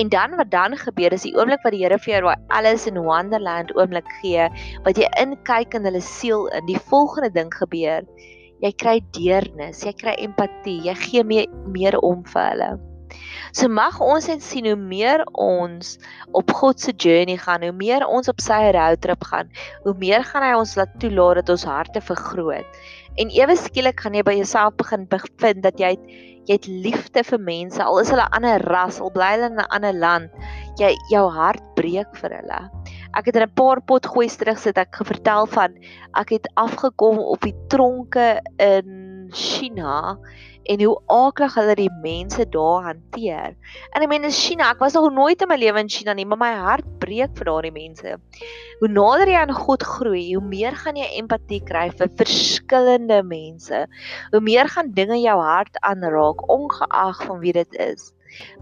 En 0.00 0.10
dan 0.12 0.36
wat 0.38 0.50
dan 0.52 0.76
gebeur 0.78 1.14
is 1.16 1.24
die 1.26 1.34
oomblik 1.36 1.64
wat 1.64 1.74
die 1.74 1.80
Here 1.80 1.96
vir 1.98 2.12
jou 2.12 2.34
alles 2.52 2.86
in 2.90 2.98
Wonderland 3.00 3.72
oomblik 3.76 4.08
gee, 4.20 4.48
wat 4.84 4.98
jy 5.00 5.08
inkyk 5.20 5.70
kyk 5.70 5.79
in 5.80 5.88
hulle 5.88 6.04
siel 6.04 6.46
in. 6.56 6.68
Die 6.68 6.78
volgende 6.92 7.32
ding 7.34 7.50
gebeur. 7.56 8.06
Jy 8.60 8.74
kry 8.76 9.00
deernis, 9.16 9.80
jy 9.86 9.94
kry 9.96 10.14
empatie, 10.20 10.78
jy 10.84 10.94
gee 11.00 11.24
meer 11.24 11.48
meer 11.72 11.96
om 12.04 12.20
vir 12.28 12.48
hulle. 12.52 12.70
So 13.56 13.66
mag 13.72 13.96
ons 14.04 14.28
net 14.30 14.44
sien 14.44 14.68
hoe 14.68 14.76
meer 14.78 15.24
ons 15.42 15.96
op 16.38 16.52
God 16.54 16.82
se 16.82 16.92
journey 16.92 17.38
gaan, 17.40 17.64
hoe 17.66 17.74
meer 17.74 18.04
ons 18.06 18.30
op 18.30 18.42
sy 18.44 18.60
roadtrip 18.76 19.24
gaan, 19.32 19.50
hoe 19.86 19.94
meer 19.98 20.22
gaan 20.28 20.46
hy 20.46 20.52
ons 20.58 20.76
laat 20.78 20.92
toelaat 21.02 21.40
dat 21.40 21.54
ons 21.56 21.66
harte 21.66 22.02
vergroot. 22.04 22.80
En 23.18 23.32
ewe 23.34 23.56
skielik 23.58 24.04
gaan 24.04 24.14
jy 24.14 24.22
by 24.26 24.36
jouself 24.38 24.76
begin 24.78 25.08
bevind 25.10 25.64
dat 25.66 25.82
jy 25.82 25.94
het, 25.96 26.04
jy 26.48 26.56
het 26.56 26.68
liefde 26.70 27.24
vir 27.26 27.42
mense, 27.42 27.82
al 27.82 27.98
is 28.02 28.12
hulle 28.12 28.28
ander 28.36 28.62
ras, 28.70 29.00
al 29.02 29.10
bly 29.14 29.32
hulle 29.34 29.50
in 29.50 29.58
'n 29.58 29.70
ander 29.76 29.96
land, 30.04 30.30
jy 30.78 30.94
jou 31.10 31.26
hart 31.30 31.64
breek 31.76 32.14
vir 32.22 32.38
hulle. 32.38 32.60
Ek 33.18 33.26
het 33.26 33.36
in 33.36 33.42
'n 33.42 33.54
paar 33.54 33.80
pot 33.82 34.06
gooi 34.06 34.28
terug 34.28 34.58
sit 34.58 34.78
ek 34.78 34.94
gevertel 34.94 35.46
van 35.46 35.74
ek 36.14 36.28
het 36.30 36.50
afgekom 36.54 37.18
op 37.18 37.40
die 37.40 37.56
tronke 37.68 38.40
in 38.56 39.30
China 39.32 40.18
en 40.70 40.82
hoe 40.84 41.00
aklig 41.06 41.54
hulle 41.54 41.74
die 41.74 41.90
mense 42.02 42.44
daar 42.52 42.84
hanteer. 42.84 43.56
En 43.94 44.02
ek 44.04 44.08
meen 44.08 44.26
in 44.28 44.34
China, 44.34 44.68
ek 44.70 44.82
was 44.82 44.94
nog 44.94 45.08
nooit 45.12 45.42
in 45.42 45.48
my 45.48 45.56
lewe 45.56 45.80
in 45.80 45.88
China 45.88 46.14
nie, 46.14 46.26
maar 46.28 46.38
my 46.38 46.52
hart 46.54 46.86
breek 47.02 47.32
vir 47.38 47.48
daardie 47.48 47.72
mense. 47.74 48.14
Hoe 48.80 48.90
nader 48.92 49.32
jy 49.32 49.40
aan 49.40 49.54
God 49.56 49.82
groei, 49.82 50.34
hoe 50.34 50.44
meer 50.44 50.76
gaan 50.76 51.00
jy 51.00 51.08
empatie 51.18 51.62
kry 51.66 51.88
vir 51.90 52.12
verskillende 52.20 53.22
mense. 53.26 53.86
Hoe 54.30 54.44
meer 54.44 54.68
gaan 54.68 54.92
dinge 54.94 55.18
jou 55.22 55.38
hart 55.40 55.80
aanraak 55.80 56.46
ongeag 56.52 57.24
van 57.26 57.42
wie 57.42 57.56
dit 57.56 57.80
is. 57.80 58.12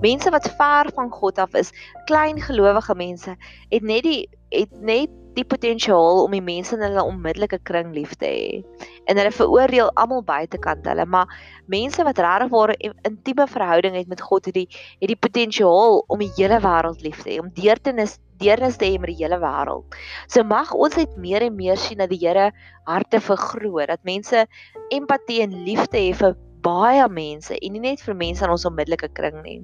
Mense 0.00 0.30
wat 0.32 0.48
ver 0.56 0.88
van 0.96 1.10
God 1.12 1.38
af 1.38 1.54
is, 1.58 1.74
klein 2.08 2.40
gelowige 2.40 2.94
mense, 2.96 3.36
het 3.68 3.82
net 3.84 4.06
die 4.06 4.28
het 4.50 4.72
net 4.80 5.12
die 5.38 5.46
potensiaal 5.46 6.24
om 6.24 6.32
die 6.34 6.42
mense 6.42 6.74
in 6.74 6.82
hulle 6.82 7.04
onmiddellike 7.06 7.60
kring 7.68 7.92
lief 7.94 8.14
te 8.18 8.26
hê. 8.26 8.86
En 9.06 9.18
hulle 9.20 9.32
veroordeel 9.34 9.92
almal 10.00 10.24
buitekant 10.26 10.86
hulle, 10.88 11.06
maar 11.06 11.30
mense 11.70 12.02
wat 12.04 12.18
regtig 12.18 12.50
'n 12.50 12.94
intieme 13.10 13.46
verhouding 13.46 13.94
het 13.94 14.08
met 14.08 14.20
God, 14.20 14.46
het 14.46 14.54
die 14.54 14.68
het 15.00 15.08
die 15.08 15.22
potensiaal 15.26 16.04
om 16.08 16.18
die 16.18 16.32
hele 16.36 16.58
wêreld 16.60 17.02
lief 17.02 17.22
te 17.22 17.30
hê, 17.30 17.38
om 17.40 17.52
deertenis 17.54 18.18
deernis 18.38 18.76
te 18.78 18.86
hê 18.86 18.98
met 18.98 19.10
die 19.10 19.24
hele 19.24 19.38
wêreld. 19.38 19.84
So 20.28 20.42
mag 20.42 20.72
ons 20.74 20.96
net 20.96 21.16
meer 21.16 21.42
en 21.42 21.56
meer 21.56 21.76
sien 21.76 21.98
dat 21.98 22.10
die 22.10 22.18
Here 22.18 22.52
harte 22.86 23.20
vergroot, 23.20 23.88
dat 23.88 24.04
mense 24.04 24.46
empatie 24.90 25.42
en 25.42 25.64
liefde 25.64 25.98
het 25.98 26.16
vir 26.16 26.36
baie 26.62 27.08
mense 27.08 27.54
en 27.54 27.72
nie 27.72 27.80
net 27.80 28.02
vir 28.02 28.14
mense 28.14 28.44
in 28.44 28.50
ons 28.50 28.66
onmiddellike 28.68 29.10
kring 29.14 29.42
nie. 29.42 29.60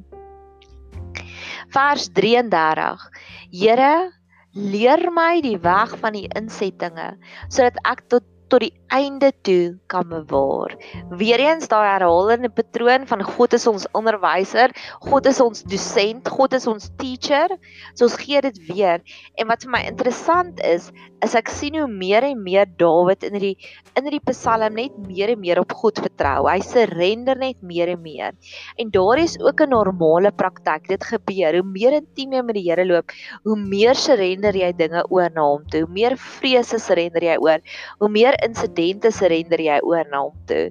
Vers 1.74 2.08
33. 2.12 3.08
Here, 3.50 4.12
Leer 4.54 5.10
my 5.10 5.40
die 5.42 5.58
weg 5.58 5.96
van 5.98 6.14
die 6.14 6.28
insettinge 6.38 7.14
sodat 7.48 7.80
ek 7.90 8.04
tot 8.12 8.26
tot 8.52 8.62
die 8.62 8.74
einde 8.94 9.32
toe 9.42 9.74
kan 9.90 10.06
bewaar. 10.08 10.74
Weereens 11.18 11.66
daai 11.70 11.86
herhalende 11.88 12.50
patroon 12.54 13.06
van 13.10 13.22
God 13.26 13.56
is 13.56 13.66
ons 13.66 13.86
onderwyser, 13.98 14.74
God 15.08 15.26
is 15.26 15.40
ons 15.42 15.64
dosent, 15.66 16.28
God 16.30 16.54
is 16.54 16.68
ons 16.70 16.90
teacher. 17.00 17.50
So 17.94 18.06
ons 18.06 18.18
gee 18.22 18.42
dit 18.44 18.60
weer. 18.68 19.02
En 19.40 19.50
wat 19.50 19.66
vir 19.66 19.72
my 19.74 19.82
interessant 19.88 20.62
is, 20.62 20.90
is 21.24 21.34
ek 21.38 21.50
sien 21.50 21.78
hoe 21.78 21.88
meer 21.88 22.26
en 22.28 22.42
meer 22.44 22.68
Dawid 22.78 23.24
in 23.26 23.38
hierdie 23.38 23.56
in 23.96 24.06
hierdie 24.06 24.22
Psalm 24.28 24.76
net 24.78 24.94
meer 25.08 25.32
en 25.32 25.40
meer 25.40 25.60
op 25.62 25.72
God 25.80 25.98
vertrou. 26.02 26.46
Hy 26.50 26.58
surrender 26.66 27.38
net 27.40 27.58
meer 27.62 27.94
en 27.94 28.02
meer. 28.02 28.34
En 28.78 28.90
daar 28.94 29.22
is 29.22 29.38
ook 29.40 29.60
'n 29.62 29.70
normale 29.70 30.30
praktyk. 30.30 30.88
Dit 30.88 31.04
gebeur 31.04 31.54
hoe 31.54 31.66
meer 31.66 31.98
intiem 32.00 32.32
jy 32.32 32.42
met 32.42 32.54
die 32.54 32.64
Here 32.64 32.84
loop, 32.84 33.10
hoe 33.44 33.56
meer 33.56 33.94
surrender 33.94 34.54
jy 34.54 34.72
dinge 34.72 35.04
oor 35.10 35.30
na 35.34 35.42
hom 35.42 35.64
toe. 35.68 35.84
Hoe 35.84 35.92
meer 35.92 36.16
vrese 36.16 36.78
surrender 36.78 37.22
jy 37.22 37.36
oor, 37.36 37.58
hoe 37.98 38.08
meer 38.08 38.34
insidente 38.44 38.83
surrender 39.12 39.60
jy 39.60 39.78
oor 39.82 40.04
na 40.10 40.24
hom 40.26 40.36
toe. 40.46 40.70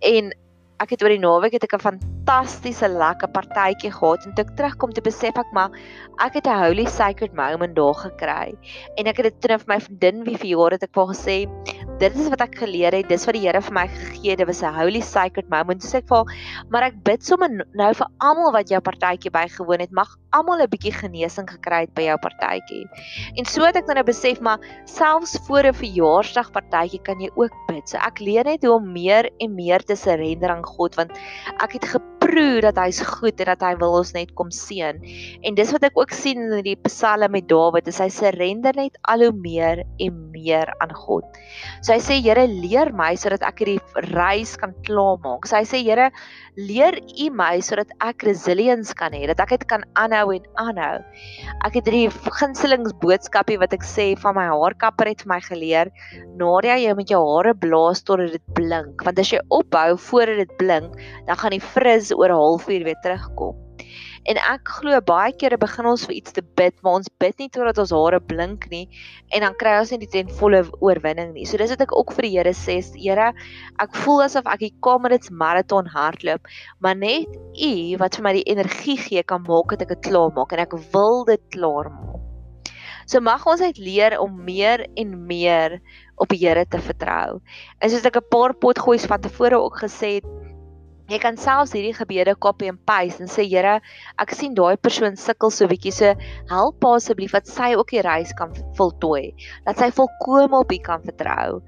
En 0.00 0.32
ek 0.82 0.92
het 0.92 1.02
oor 1.02 1.12
die 1.14 1.22
naweek 1.22 1.54
het 1.56 1.64
ek 1.64 1.74
'n 1.78 1.84
fantastiese 1.84 2.88
lekker 2.88 3.28
partytjie 3.32 3.90
gehad 3.92 4.26
en 4.26 4.34
toe 4.34 4.44
ek 4.44 4.56
terugkom 4.56 4.92
te 4.92 5.00
besef 5.00 5.36
ek 5.36 5.52
maar 5.52 5.70
ek 6.20 6.34
het 6.34 6.46
'n 6.46 6.58
holy 6.64 6.86
sacred 6.86 7.32
moment 7.32 7.74
daar 7.76 7.94
gekry. 7.94 8.52
En 8.98 9.06
ek 9.06 9.16
het 9.16 9.32
dit 9.32 9.40
terug 9.40 9.64
vir 9.64 9.74
my 9.74 9.80
vriendin 9.80 10.24
wie 10.24 10.36
vir 10.36 10.50
jare 10.52 10.74
het 10.76 10.82
ek 10.82 10.94
vir 10.94 11.06
gesê 11.14 11.36
dit 12.00 12.12
is 12.12 12.28
wat 12.28 12.42
ek 12.44 12.58
geleer 12.60 12.92
het, 12.92 13.08
dis 13.08 13.24
wat 13.24 13.36
die 13.36 13.44
Here 13.46 13.60
vir 13.64 13.74
my 13.74 13.86
gegee 13.88 14.34
het. 14.34 14.40
Dit 14.42 14.48
was 14.48 14.62
'n 14.62 14.74
holy 14.74 15.00
sacred 15.00 15.48
moment. 15.48 15.82
So 15.82 15.96
ek 15.98 16.08
voel 16.08 16.26
maar 16.68 16.82
ek 16.82 17.02
bid 17.04 17.24
sommer 17.24 17.48
nou 17.48 17.92
vir 17.94 18.08
almal 18.20 18.52
wat 18.52 18.68
jou 18.68 18.80
partytjie 18.80 19.30
bygewoon 19.30 19.80
het, 19.80 19.92
mag 19.92 20.08
almal 20.32 20.60
'n 20.60 20.68
bietjie 20.68 20.92
genesing 20.92 21.48
gekry 21.48 21.80
het 21.86 21.94
by 21.94 22.02
jou 22.02 22.18
partytjie. 22.18 22.84
En 23.36 23.44
so 23.44 23.64
het 23.64 23.76
ek 23.76 23.86
nou 23.86 24.04
besef 24.04 24.40
maar 24.40 24.58
selfs 24.84 25.38
voor 25.46 25.64
'n 25.64 25.72
verjaarsdag 25.72 26.52
partytjie 26.52 27.02
kan 27.02 27.20
jy 27.20 27.30
ook 27.34 27.52
bid. 27.68 27.88
So 27.88 27.96
ek 27.96 28.20
leer 28.20 28.44
net 28.44 28.62
hoe 28.62 28.74
om 28.74 28.92
meer 28.92 29.30
en 29.40 29.54
meer 29.54 29.80
te 29.80 29.96
surrender 29.96 30.50
aan 30.50 30.64
God 30.64 30.94
want 30.96 31.12
ek 31.60 31.72
het 31.72 31.84
geproe 32.26 32.60
dat 32.64 32.78
hy's 32.80 33.00
goed 33.06 33.40
en 33.40 33.50
dat 33.52 33.62
hy 33.62 33.72
wil 33.80 33.96
ons 34.00 34.12
net 34.16 34.32
kom 34.38 34.50
seën. 34.54 34.98
En 35.46 35.56
dis 35.56 35.72
wat 35.74 35.86
ek 35.86 35.98
ook 35.98 36.12
sien 36.14 36.42
in 36.48 36.64
die 36.66 36.76
Psalme 36.86 37.28
met 37.32 37.48
Dawid, 37.50 37.86
is 37.88 38.00
hy 38.02 38.08
surrender 38.12 38.76
net 38.76 38.98
al 39.08 39.26
hoe 39.26 39.32
meer 39.32 39.84
en 40.02 40.18
meer 40.34 40.72
aan 40.82 40.92
God. 40.94 41.24
So 41.82 41.94
hy 41.94 42.00
sê 42.02 42.18
Here, 42.26 42.46
leer 42.48 42.90
my 42.96 43.12
sodat 43.18 43.44
ek 43.46 43.62
hierdie 43.62 44.10
reis 44.16 44.56
kan 44.58 44.74
klaarmaak. 44.86 45.46
So 45.46 45.58
hy 45.58 45.64
sê 45.68 45.82
Here, 45.84 46.10
leer 46.56 46.96
U 46.96 47.28
my 47.36 47.60
sodat 47.64 47.92
ek 48.04 48.24
resilience 48.26 48.94
kan 48.96 49.14
hê, 49.14 49.26
dat 49.30 49.40
ek 49.44 49.54
dit 49.54 49.66
kan 49.70 49.84
aanhou 50.00 50.32
en 50.34 50.46
aanhou. 50.60 51.02
Ek 51.66 51.78
het 51.78 51.88
hierdie 51.88 52.10
gunsteling 52.40 52.88
boodskapie 53.02 53.60
wat 53.60 53.76
ek 53.76 53.84
sê 53.86 54.08
van 54.20 54.36
my 54.38 54.48
haarkapper 54.50 55.12
het 55.12 55.24
vir 55.24 55.32
my 55.34 55.40
geleer, 55.44 55.92
nadat 56.40 56.82
jy 56.82 56.94
met 56.96 57.12
jou 57.12 57.22
hare 57.22 57.54
blaas 57.56 58.02
tot 58.06 58.24
dit 58.24 58.42
blink, 58.56 59.04
want 59.06 59.20
as 59.20 59.32
jy 59.32 59.40
ophou 59.52 59.96
voordat 60.08 60.42
dit 60.42 60.56
blink, 60.60 60.96
dan 61.28 61.40
gaan 61.40 61.54
die 61.54 61.62
frizz 61.62 62.15
oor 62.16 62.32
'n 62.32 62.42
halfuur 62.42 62.84
weer 62.84 63.00
terugkom. 63.02 63.56
En 64.26 64.38
ek 64.42 64.70
glo 64.80 64.98
baie 65.06 65.30
kere 65.38 65.56
begin 65.62 65.86
ons 65.86 66.04
vir 66.08 66.16
iets 66.16 66.34
te 66.34 66.42
bid, 66.58 66.74
maar 66.82 66.98
ons 66.98 67.10
bid 67.22 67.36
nie 67.38 67.48
totdat 67.54 67.78
ons 67.78 67.92
hare 67.94 68.18
blink 68.18 68.66
nie 68.72 68.88
en 69.36 69.44
dan 69.46 69.54
kry 69.60 69.76
ons 69.78 69.92
nie 69.94 70.00
die 70.02 70.10
ten 70.10 70.32
volle 70.40 70.64
oorwinning 70.82 71.30
nie. 71.36 71.46
So 71.46 71.60
dis 71.60 71.70
wat 71.70 71.84
ek 71.84 71.94
ook 71.94 72.10
vir 72.16 72.26
die 72.26 72.32
Here 72.34 72.54
sê, 72.58 72.80
Here, 72.96 73.30
ek 73.78 73.94
voel 74.02 74.24
asof 74.26 74.50
ek 74.50 74.64
die 74.64 74.74
Comrades 74.82 75.30
marathon 75.30 75.86
hardloop, 75.86 76.50
maar 76.82 76.98
net 76.98 77.30
U 77.54 77.72
wat 78.02 78.18
vir 78.18 78.26
my 78.26 78.34
die 78.40 78.48
energie 78.50 78.98
gee 78.98 79.22
kan 79.22 79.46
maak 79.46 79.76
dat 79.76 79.86
ek 79.86 79.94
dit 79.94 80.10
klaar 80.10 80.34
maak 80.34 80.52
en 80.52 80.64
ek 80.66 80.74
wil 80.92 81.22
dit 81.30 81.42
klaar 81.54 81.92
maak. 81.94 82.26
So 83.06 83.22
mag 83.22 83.46
ons 83.46 83.62
uit 83.62 83.78
leer 83.78 84.18
om 84.18 84.34
meer 84.42 84.82
en 84.98 85.14
meer 85.28 85.78
op 86.18 86.32
die 86.34 86.40
Here 86.42 86.66
te 86.66 86.80
vertrou. 86.82 87.38
En 87.78 87.90
soos 87.90 88.04
ek 88.04 88.18
'n 88.18 88.30
paar 88.34 88.54
potgoeis 88.54 89.06
van 89.06 89.22
tevore 89.22 89.62
ook 89.62 89.78
gesê 89.86 90.18
het, 90.18 90.26
Jy 91.06 91.20
kan 91.22 91.36
selfs 91.38 91.70
hierdie 91.76 91.94
gebede 91.94 92.32
copy 92.42 92.66
and 92.66 92.80
paste 92.82 93.22
en 93.22 93.28
sê 93.30 93.44
Here, 93.46 93.76
ek 94.18 94.32
sien 94.34 94.56
daai 94.58 94.74
persoon 94.74 95.14
sukkel 95.14 95.52
so 95.54 95.68
bietjie 95.70 95.92
so 95.94 96.08
help 96.50 96.86
asseblief 96.88 97.36
dat 97.36 97.46
sy 97.46 97.68
ook 97.78 97.92
die 97.94 98.02
reis 98.02 98.32
kan 98.34 98.50
voltooi. 98.78 99.30
Dat 99.68 99.78
sy 99.78 99.92
volkome 99.94 100.64
op 100.64 100.74
U 100.74 100.78
kan 100.88 101.04
vertrou. 101.06 101.60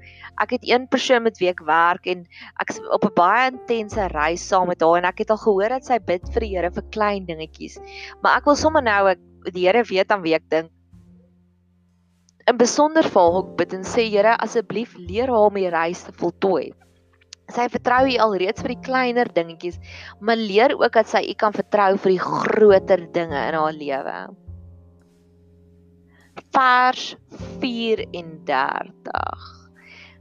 Ek 0.43 0.57
het 0.57 0.67
een 0.67 0.89
persoon 0.91 1.23
met 1.23 1.39
wie 1.39 1.47
ek 1.53 1.63
werk 1.67 2.09
en 2.11 2.25
ek 2.59 2.75
op 2.91 3.07
'n 3.07 3.15
baie 3.15 3.45
intense 3.53 4.09
reis 4.11 4.43
saam 4.43 4.67
met 4.67 4.83
haar 4.83 4.99
en 4.99 5.07
ek 5.07 5.23
het 5.23 5.31
al 5.31 5.39
gehoor 5.45 5.69
dat 5.69 5.87
sy 5.87 5.99
bid 5.99 6.27
vir 6.33 6.43
die 6.43 6.51
Here 6.57 6.71
vir 6.71 6.83
klein 6.91 7.25
dingetjies. 7.25 7.79
Maar 8.21 8.39
ek 8.39 8.45
wil 8.45 8.59
sommer 8.59 8.83
nou 8.83 9.07
ek 9.07 9.23
die 9.53 9.67
Here 9.67 9.83
weet 9.87 10.11
aan 10.11 10.21
wie 10.21 10.35
ek 10.35 10.49
dink. 10.51 10.71
In 12.47 12.57
besonder 12.57 13.07
vir 13.07 13.31
haar 13.31 13.55
bid 13.55 13.73
en 13.73 13.87
sê 13.87 14.09
Here, 14.11 14.35
asseblief 14.35 14.97
leer 14.97 15.31
haar 15.31 15.47
om 15.47 15.55
die 15.55 15.69
reis 15.69 16.03
te 16.03 16.11
voltooi. 16.11 16.73
Sy 17.55 17.65
vertrou 17.73 18.03
U 18.05 18.17
alreeds 18.25 18.61
vir 18.61 18.75
die 18.75 18.83
kleiner 18.85 19.29
dingetjies, 19.33 19.79
maar 20.21 20.37
leer 20.39 20.75
ook 20.77 20.93
dat 20.99 21.09
sy 21.09 21.23
U 21.31 21.35
kan 21.39 21.55
vertrou 21.55 21.95
vir 21.97 22.15
die 22.15 22.21
groter 22.21 23.05
dinge 23.15 23.41
in 23.49 23.57
haar 23.57 23.77
lewe. 23.77 24.17
Vers 26.55 27.15
34. 27.61 29.47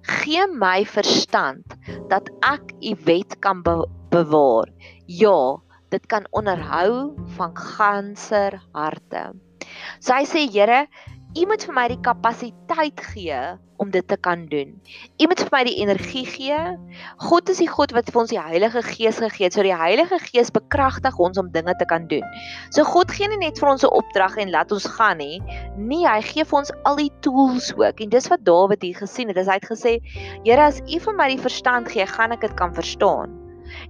Gee 0.08 0.46
my 0.48 0.82
verstand 0.88 1.76
dat 2.08 2.30
ek 2.48 2.72
U 2.80 2.94
wet 3.04 3.36
kan 3.44 3.60
be 3.62 3.76
bewaar. 4.12 4.70
Ja, 5.06 5.60
dit 5.92 6.06
kan 6.08 6.26
onderhou 6.36 7.12
van 7.36 7.52
ganser 7.56 8.56
harte. 8.72 9.30
Sy 10.00 10.22
sê 10.28 10.46
Here, 10.48 10.86
U 11.36 11.42
moet 11.44 11.60
vir 11.60 11.74
my 11.76 11.82
die 11.92 11.98
kapasiteit 12.00 13.00
gee 13.12 13.36
om 13.78 13.90
dit 13.92 14.06
te 14.08 14.16
kan 14.16 14.46
doen. 14.48 14.70
U 15.20 15.26
moet 15.28 15.42
vir 15.44 15.50
my 15.52 15.60
die 15.68 15.74
energie 15.82 16.24
gee. 16.26 16.56
God 17.20 17.52
is 17.52 17.60
die 17.60 17.68
God 17.68 17.92
wat 17.92 18.08
vir 18.08 18.22
ons 18.22 18.32
die 18.32 18.40
Heilige 18.40 18.80
Gees 18.86 19.20
gegee 19.20 19.44
het. 19.44 19.54
So 19.58 19.62
die 19.66 19.76
Heilige 19.76 20.16
Gees 20.24 20.48
bekragtig 20.54 21.18
ons 21.20 21.38
om 21.38 21.50
dinge 21.52 21.74
te 21.78 21.86
kan 21.90 22.08
doen. 22.08 22.24
So 22.72 22.86
God 22.88 23.12
gee 23.12 23.28
nie 23.28 23.42
net 23.44 23.60
vir 23.60 23.68
ons 23.74 23.84
'n 23.84 23.92
opdrag 23.92 24.38
en 24.40 24.50
laat 24.56 24.72
ons 24.72 24.88
gaan 24.96 25.20
nie. 25.20 25.42
Nee, 25.76 26.08
hy 26.08 26.22
gee 26.22 26.44
vir 26.44 26.58
ons 26.58 26.72
al 26.84 26.96
die 26.96 27.12
tools 27.20 27.74
ook. 27.76 28.00
En 28.00 28.08
dis 28.08 28.28
wat 28.28 28.44
Dawid 28.44 28.82
hier 28.82 28.96
gesien 28.96 29.28
het. 29.28 29.36
Hy 29.36 29.60
het 29.60 29.68
gesê: 29.68 30.00
"Here, 30.44 30.64
as 30.64 30.80
U 30.80 30.98
vir 30.98 31.14
my 31.14 31.28
die 31.28 31.42
verstand 31.42 31.92
gee, 31.92 32.06
gaan 32.06 32.32
ek 32.32 32.40
dit 32.40 32.54
kan 32.56 32.74
verstaan." 32.74 33.36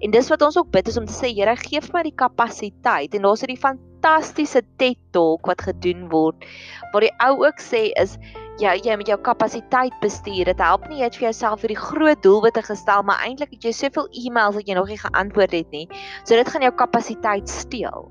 En 0.03 0.11
dis 0.11 0.29
wat 0.29 0.43
ons 0.43 0.59
ook 0.59 0.71
bid 0.71 0.89
is 0.89 0.97
om 0.97 1.07
te 1.07 1.13
sê 1.13 1.31
Here 1.33 1.57
gee 1.57 1.81
vir 1.81 1.95
my 1.95 2.03
die 2.03 2.19
kapasiteit 2.19 3.15
en 3.15 3.23
daar's 3.23 3.43
'n 3.43 3.55
fantastiese 3.99 4.63
TED 4.79 4.99
Talk 5.13 5.47
wat 5.47 5.63
gedoen 5.63 6.09
word 6.09 6.45
waar 6.93 7.03
die 7.03 7.15
ou 7.21 7.45
ook 7.45 7.59
sê 7.61 7.91
is 8.01 8.17
ja, 8.59 8.73
jy 8.75 8.97
met 8.99 9.07
jou 9.07 9.19
kapasiteit 9.23 9.95
bestuur. 10.03 10.49
Dit 10.51 10.59
help 10.63 10.89
nie 10.91 11.03
het 11.05 11.15
vir 11.15 11.29
jouself 11.29 11.61
vir 11.63 11.75
die 11.75 11.79
groot 11.79 12.23
doelwitte 12.25 12.63
gestel, 12.67 13.05
maar 13.07 13.23
eintlik 13.23 13.53
het 13.55 13.69
jy 13.69 13.73
soveel 13.77 14.09
e-mails 14.25 14.57
wat 14.59 14.67
jy 14.67 14.75
nog 14.75 14.89
nie 14.91 14.99
geantwoord 14.99 15.55
het 15.55 15.71
nie. 15.71 15.87
So 16.25 16.35
dit 16.35 16.49
gaan 16.49 16.67
jou 16.67 16.73
kapasiteit 16.75 17.49
steel. 17.49 18.09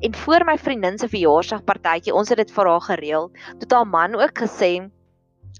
En 0.00 0.16
voor 0.24 0.46
my 0.48 0.56
vriendin 0.58 0.96
se 0.98 1.10
verjaarsdagpartytjie, 1.12 2.14
ons 2.14 2.32
het 2.32 2.40
dit 2.40 2.54
vir 2.56 2.70
haar 2.72 2.86
gereël, 2.88 3.28
het 3.60 3.72
haar 3.72 3.86
man 3.86 4.16
ook 4.16 4.44
gesê 4.46 4.72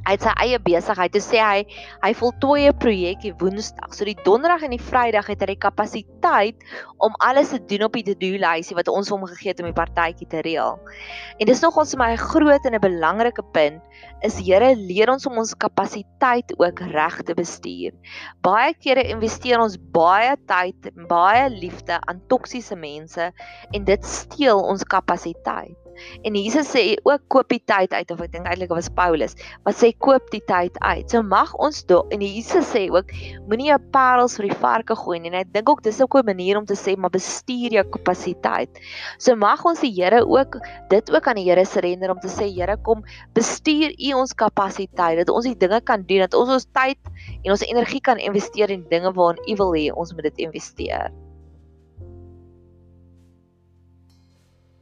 Hy 0.02 0.16
het 0.16 0.24
sy 0.24 0.32
eie 0.42 0.58
besigheid. 0.58 1.12
Toe 1.14 1.20
sê 1.22 1.38
hy 1.38 1.58
hy 2.02 2.10
voltooi 2.18 2.66
'n 2.68 2.78
projek 2.82 3.20
die 3.22 3.34
Woensdag. 3.38 3.92
So 3.94 4.04
die 4.04 4.16
Donderdag 4.24 4.64
en 4.66 4.72
die 4.74 4.82
Vrydag 4.82 5.28
het 5.30 5.44
hy 5.44 5.52
die 5.52 5.62
kapasiteit 5.62 6.56
om 6.98 7.14
alles 7.20 7.52
te 7.52 7.60
doen 7.60 7.84
op 7.86 7.92
die 7.92 8.02
to-do 8.08 8.40
lysie 8.40 8.74
wat 8.74 8.88
ons 8.88 9.12
hom 9.14 9.26
gegee 9.30 9.52
het 9.52 9.60
om 9.60 9.68
die 9.70 9.76
partytjie 9.76 10.26
te 10.26 10.40
reël. 10.42 10.80
En 11.38 11.46
dis 11.46 11.62
nogals 11.62 11.94
vir 11.94 12.00
my 12.02 12.10
'n 12.12 12.24
groot 12.24 12.66
en 12.66 12.74
'n 12.74 12.80
belangrike 12.80 13.44
punt 13.52 13.82
is 14.22 14.40
Here 14.42 14.74
leer 14.74 15.10
ons 15.10 15.26
om 15.26 15.38
ons 15.38 15.54
kapasiteit 15.54 16.50
ook 16.58 16.80
reg 16.80 17.22
te 17.22 17.34
bestuur. 17.34 17.92
Baie 18.42 18.74
kere 18.74 19.06
investeer 19.06 19.60
ons 19.60 19.76
baie 19.76 20.36
tyd 20.46 20.90
baie 21.08 21.48
liefde 21.48 22.00
aan 22.08 22.22
toksiese 22.28 22.76
mense 22.76 23.32
en 23.72 23.84
dit 23.84 24.04
steel 24.04 24.58
ons 24.58 24.82
kapasiteit. 24.82 25.81
En 26.24 26.36
Jesus 26.36 26.70
sê 26.72 26.96
ook 27.04 27.24
koop 27.32 27.48
die 27.52 27.62
tyd 27.68 27.92
uit 27.92 28.10
of 28.10 28.20
ek 28.24 28.32
dink 28.32 28.46
eintlik 28.46 28.72
was 28.74 28.90
Paulus 28.92 29.36
wat 29.66 29.78
sê 29.78 29.92
koop 29.98 30.30
die 30.32 30.42
tyd 30.48 30.76
uit. 30.80 31.10
So 31.10 31.22
mag 31.22 31.52
ons 31.62 31.82
do 31.88 32.02
en 32.14 32.24
Jesus 32.24 32.70
sê 32.72 32.88
ook 32.92 33.12
moenie 33.48 33.70
jou 33.70 33.78
parels 33.94 34.36
vir 34.38 34.50
die 34.50 34.58
varke 34.62 34.96
gooi 34.98 35.18
nie. 35.20 35.32
En 35.32 35.40
ek 35.42 35.52
dink 35.54 35.68
ook 35.68 35.82
dis 35.82 36.00
'n 36.00 36.08
manier 36.24 36.58
om 36.58 36.66
te 36.66 36.74
sê 36.74 36.96
maar 36.96 37.10
bestuur 37.10 37.72
jou 37.72 37.84
kapasiteit. 37.84 38.70
So 39.18 39.36
mag 39.36 39.64
ons 39.64 39.80
die 39.80 39.92
Here 39.92 40.24
ook 40.26 40.58
dit 40.88 41.10
ook 41.10 41.26
aan 41.28 41.36
die 41.36 41.48
Here 41.48 41.64
surrender 41.64 42.10
om 42.10 42.20
te 42.20 42.28
sê 42.28 42.48
Here 42.48 42.76
kom 42.76 43.04
bestuur 43.34 43.92
U 43.98 44.14
ons 44.14 44.32
kapasiteit 44.34 45.18
dat 45.18 45.30
ons 45.30 45.44
die 45.44 45.56
dinge 45.56 45.80
kan 45.80 46.04
doen 46.06 46.24
dat 46.24 46.34
ons 46.34 46.50
ons 46.50 46.66
tyd 46.72 46.98
en 47.44 47.50
ons 47.50 47.66
energie 47.66 48.00
kan 48.00 48.18
investeer 48.18 48.70
in 48.70 48.86
dinge 48.88 49.12
waarin 49.12 49.42
U 49.48 49.56
wil 49.56 49.74
hê 49.74 49.90
ons 49.92 50.12
moet 50.12 50.30
dit 50.30 50.46
investeer. 50.48 51.12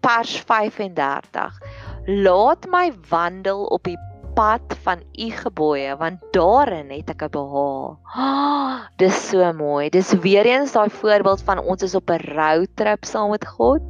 Vers 0.00 0.38
35 0.46 1.58
Laat 2.06 2.66
my 2.66 2.88
wandel 3.08 3.66
op 3.70 3.84
die 3.84 3.98
pad 4.34 4.74
van 4.82 5.02
u 5.12 5.26
gebooie 5.30 5.96
want 6.00 6.22
daarin 6.32 6.90
het 6.90 7.10
ek 7.12 7.22
'n 7.22 7.30
behaag. 7.34 7.98
Oh, 8.16 8.80
dis 8.96 9.28
so 9.28 9.52
mooi. 9.52 9.90
Dis 9.90 10.12
weer 10.12 10.46
eens 10.46 10.72
daai 10.72 10.90
voorbeeld 10.90 11.42
van 11.42 11.58
ons 11.58 11.82
is 11.82 11.94
op 11.94 12.10
'n 12.10 12.24
roadtrip 12.34 13.04
saam 13.04 13.30
met 13.30 13.46
God. 13.46 13.82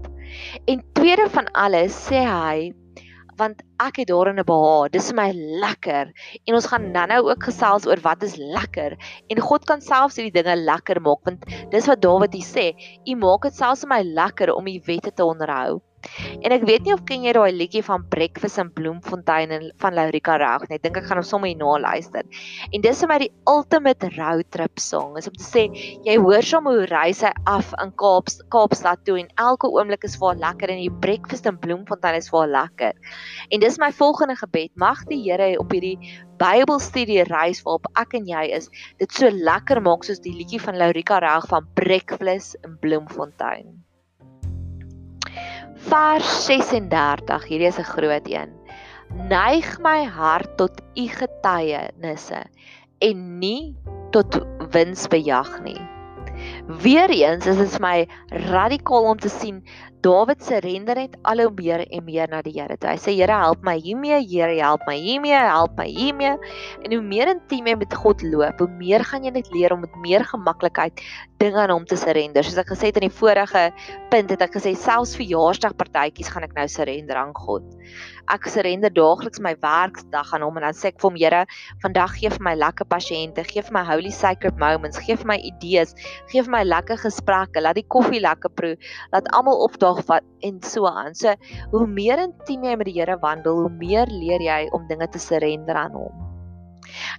En 0.64 0.85
tweede 0.93 1.31
van 1.31 1.50
alles 1.52 1.95
sê 2.09 2.21
hy 2.26 2.75
want 3.37 3.62
ek 3.79 3.97
het 3.97 4.09
daarin 4.09 4.38
'n 4.38 4.45
behaag. 4.45 4.90
Dis 4.90 5.07
vir 5.11 5.17
my 5.17 5.31
lekker. 5.33 6.12
En 6.45 6.55
ons 6.55 6.67
gaan 6.67 6.90
nou-nou 6.90 7.31
ook 7.31 7.43
gesels 7.43 7.87
oor 7.87 8.00
wat 8.02 8.23
is 8.23 8.37
lekker. 8.37 8.97
En 9.29 9.40
God 9.40 9.64
kan 9.64 9.81
selfs 9.81 10.17
hierdie 10.17 10.43
dinge 10.43 10.57
lekker 10.57 11.00
maak 11.00 11.25
want 11.25 11.47
dis 11.71 11.87
wat 11.87 12.02
Dawid 12.02 12.33
hier 12.33 12.50
sê. 12.57 12.67
U 13.07 13.14
maak 13.17 13.43
dit 13.43 13.55
selfs 13.55 13.81
vir 13.81 13.88
my 13.88 14.02
lekker 14.02 14.55
om 14.55 14.67
u 14.67 14.81
wette 14.85 15.12
te 15.12 15.25
onderhou. 15.25 15.81
En 16.40 16.54
ek 16.54 16.62
weet 16.69 16.87
nie 16.87 16.95
of 16.95 17.02
ken 17.09 17.25
jy 17.26 17.33
daai 17.37 17.52
liedjie 17.52 17.83
van 17.85 18.04
Breakfast 18.12 18.61
in 18.62 18.71
Bloemfontein 18.76 19.50
en 19.57 19.66
van 19.83 19.97
Laurika 19.97 20.38
Reg 20.40 20.64
nie. 20.69 20.78
Ek 20.78 20.85
dink 20.87 20.97
ek 21.00 21.09
gaan 21.11 21.21
hom 21.21 21.26
sommer 21.28 21.50
hier 21.50 21.59
na 21.61 21.75
luister. 21.83 22.25
En 22.73 22.85
dis 22.85 23.02
vir 23.02 23.11
my 23.11 23.19
die 23.25 23.30
ultimate 23.52 24.11
road 24.16 24.49
trip 24.54 24.80
song. 24.80 25.19
Is 25.21 25.28
om 25.28 25.37
te 25.37 25.45
sê 25.45 25.66
jy 26.07 26.16
hoor 26.23 26.47
sommer 26.47 26.78
hoe 26.78 26.88
ry 26.88 27.11
sy 27.16 27.33
af 27.50 27.75
in 27.85 27.92
Kaap 28.00 28.33
Kaapstad 28.54 29.04
toe 29.09 29.19
en 29.21 29.28
elke 29.45 29.69
oomblik 29.69 30.07
is 30.09 30.16
vir 30.21 30.33
haar 30.33 30.42
lekker 30.47 30.73
en 30.73 30.80
die 30.80 30.97
Breakfast 31.04 31.50
in 31.50 31.61
Bloemfontein 31.61 32.16
is 32.21 32.30
vir 32.33 32.45
haar 32.45 32.54
lekker. 32.54 33.14
En 33.50 33.64
dis 33.66 33.78
my 33.83 33.92
volgende 34.00 34.38
gebed. 34.40 34.73
Mag 34.80 35.04
die 35.11 35.21
Here 35.21 35.52
op 35.61 35.76
hierdie 35.76 35.99
Bybelstudie 36.40 37.26
reis 37.28 37.61
waarop 37.66 37.90
ek 38.00 38.16
en 38.16 38.25
jy 38.30 38.47
is, 38.57 38.71
dit 39.02 39.12
so 39.12 39.28
lekker 39.28 39.83
maak 39.85 40.09
soos 40.09 40.23
die 40.25 40.33
liedjie 40.33 40.62
van 40.62 40.80
Laurika 40.80 41.21
Reg 41.21 41.45
van 41.52 41.69
Breakfast 41.76 42.57
in 42.64 42.78
Bloemfontein. 42.80 43.90
Vers 45.89 46.29
36, 46.45 47.47
hierdie 47.49 47.69
is 47.71 47.79
'n 47.81 47.89
groot 47.89 48.27
een. 48.29 48.51
Neig 49.31 49.79
my 49.81 50.05
hart 50.05 50.57
tot 50.57 50.83
u 50.95 51.07
getuienisse 51.09 52.43
en 52.99 53.39
nie 53.39 53.77
tot 54.11 54.41
winsbejag 54.71 55.63
nie. 55.65 55.81
Weereens 56.79 57.47
is 57.50 57.57
dit 57.59 57.73
vir 57.75 57.83
my 57.83 57.97
radikaal 58.47 59.09
om 59.11 59.19
te 59.19 59.31
sien 59.33 59.62
Dawid 60.00 60.41
surrender 60.41 60.97
net 60.97 61.17
al 61.29 61.43
hoe 61.45 61.50
meer 61.53 61.83
en 61.93 62.05
meer 62.07 62.31
na 62.33 62.39
die 62.41 62.55
Here. 62.55 62.79
Hy 62.81 62.95
sê 62.97 63.12
Here 63.12 63.37
help 63.37 63.61
my 63.67 63.75
hiermee, 63.77 64.17
Here 64.25 64.55
help 64.57 64.87
my 64.89 64.95
hiermee, 64.97 65.37
help 65.37 65.75
my 65.77 65.85
hiermee. 65.93 66.39
En 66.81 66.95
hoe 66.95 67.03
meer 67.05 67.29
intiem 67.35 67.69
jy 67.69 67.75
met 67.83 67.97
God 68.00 68.25
loop, 68.25 68.62
hoe 68.65 68.69
meer 68.81 69.05
gaan 69.05 69.27
jy 69.29 69.35
net 69.35 69.50
leer 69.53 69.75
om 69.75 69.83
met 69.85 69.99
meer 70.00 70.25
gemaklikheid 70.25 71.03
dinge 71.41 71.61
aan 71.61 71.73
hom 71.73 71.85
te 71.89 71.99
surrender. 72.00 72.45
Soos 72.45 72.61
ek 72.62 72.73
gesê 72.73 72.89
het 72.89 73.00
in 73.00 73.09
die 73.11 73.12
vorige 73.12 73.67
punt 74.12 74.33
het 74.33 74.41
ek 74.45 74.57
gesê 74.57 74.73
selfs 74.77 75.12
verjaarsdagpartytjies 75.21 76.33
gaan 76.33 76.49
ek 76.49 76.57
nou 76.57 76.65
surrender 76.69 77.21
aan 77.21 77.37
God. 77.37 77.69
Ek 78.33 78.49
surrender 78.49 78.93
daagliks 78.95 79.43
my 79.45 79.53
werkdag 79.61 80.33
aan 80.33 80.45
hom 80.47 80.57
en 80.61 80.69
dan 80.69 80.77
sê 80.77 80.95
ek 80.95 81.00
vir 81.00 81.11
hom 81.11 81.21
Here, 81.21 81.45
vandag 81.85 82.17
gee 82.17 82.33
vir 82.33 82.45
my 82.49 82.57
lekker 82.57 82.89
pasiënte, 82.89 83.45
gee 83.53 83.65
vir 83.69 83.77
my 83.77 83.85
holy 83.85 84.12
sacred 84.15 84.57
moments, 84.61 85.00
gee 85.05 85.19
vir 85.21 85.29
my 85.29 85.37
idees, 85.45 85.93
gee 86.33 86.41
vir 86.41 86.53
my 86.57 86.60
lekker 86.64 86.99
gesprekke, 86.99 87.61
laat 87.61 87.79
die 87.79 87.87
koffie 87.88 88.21
lekker 88.21 88.52
proe, 88.55 88.76
laat 89.12 89.29
almal 89.37 89.62
opdaag 89.67 90.02
wat 90.09 90.26
en 90.47 90.62
so 90.62 90.87
aan. 90.87 91.14
So 91.14 91.35
hoe 91.71 91.87
meer 91.87 92.19
intiem 92.19 92.64
jy 92.64 92.76
met 92.76 92.90
die 92.90 92.99
Here 93.00 93.19
wandel, 93.21 93.62
hoe 93.67 93.71
meer 93.71 94.11
leer 94.11 94.43
jy 94.45 94.67
om 94.73 94.88
dinge 94.88 95.09
te 95.09 95.19
surrender 95.19 95.76
aan 95.76 95.97
hom. 95.97 96.26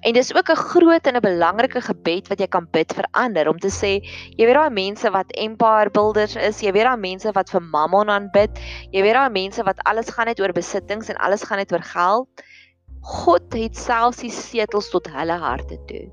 En 0.01 0.13
dis 0.13 0.33
ook 0.36 0.50
'n 0.51 0.55
groot 0.55 1.07
en 1.07 1.15
'n 1.15 1.21
belangrike 1.21 1.81
gebed 1.81 2.27
wat 2.27 2.39
jy 2.39 2.48
kan 2.48 2.67
bid 2.71 2.93
vir 2.93 3.07
ander 3.12 3.48
om 3.48 3.60
te 3.60 3.69
sê, 3.69 3.91
jy 4.38 4.45
weet 4.45 4.55
daai 4.55 4.69
mense 4.69 5.12
wat 5.12 5.31
empire 5.31 5.89
builders 5.89 6.36
is, 6.36 6.62
jy 6.62 6.71
weet 6.71 6.83
daai 6.83 6.98
mense 6.98 7.31
wat 7.31 7.50
vir 7.50 7.62
Mammon 7.62 8.10
aanbid, 8.10 8.60
jy 8.91 9.01
weet 9.01 9.13
daai 9.13 9.29
mense 9.29 9.63
wat 9.63 9.79
alles 9.86 10.10
gaan 10.10 10.25
net 10.25 10.39
oor 10.39 10.53
besittings 10.53 11.10
en 11.10 11.15
alles 11.15 11.43
gaan 11.43 11.57
net 11.57 11.71
oor 11.71 11.81
geld. 11.83 12.27
God 13.01 13.53
het 13.58 13.77
selfs 13.77 14.22
die 14.22 14.31
setels 14.34 14.91
tot 14.93 15.08
hulle 15.10 15.38
harte 15.41 15.77
toe. 15.89 16.03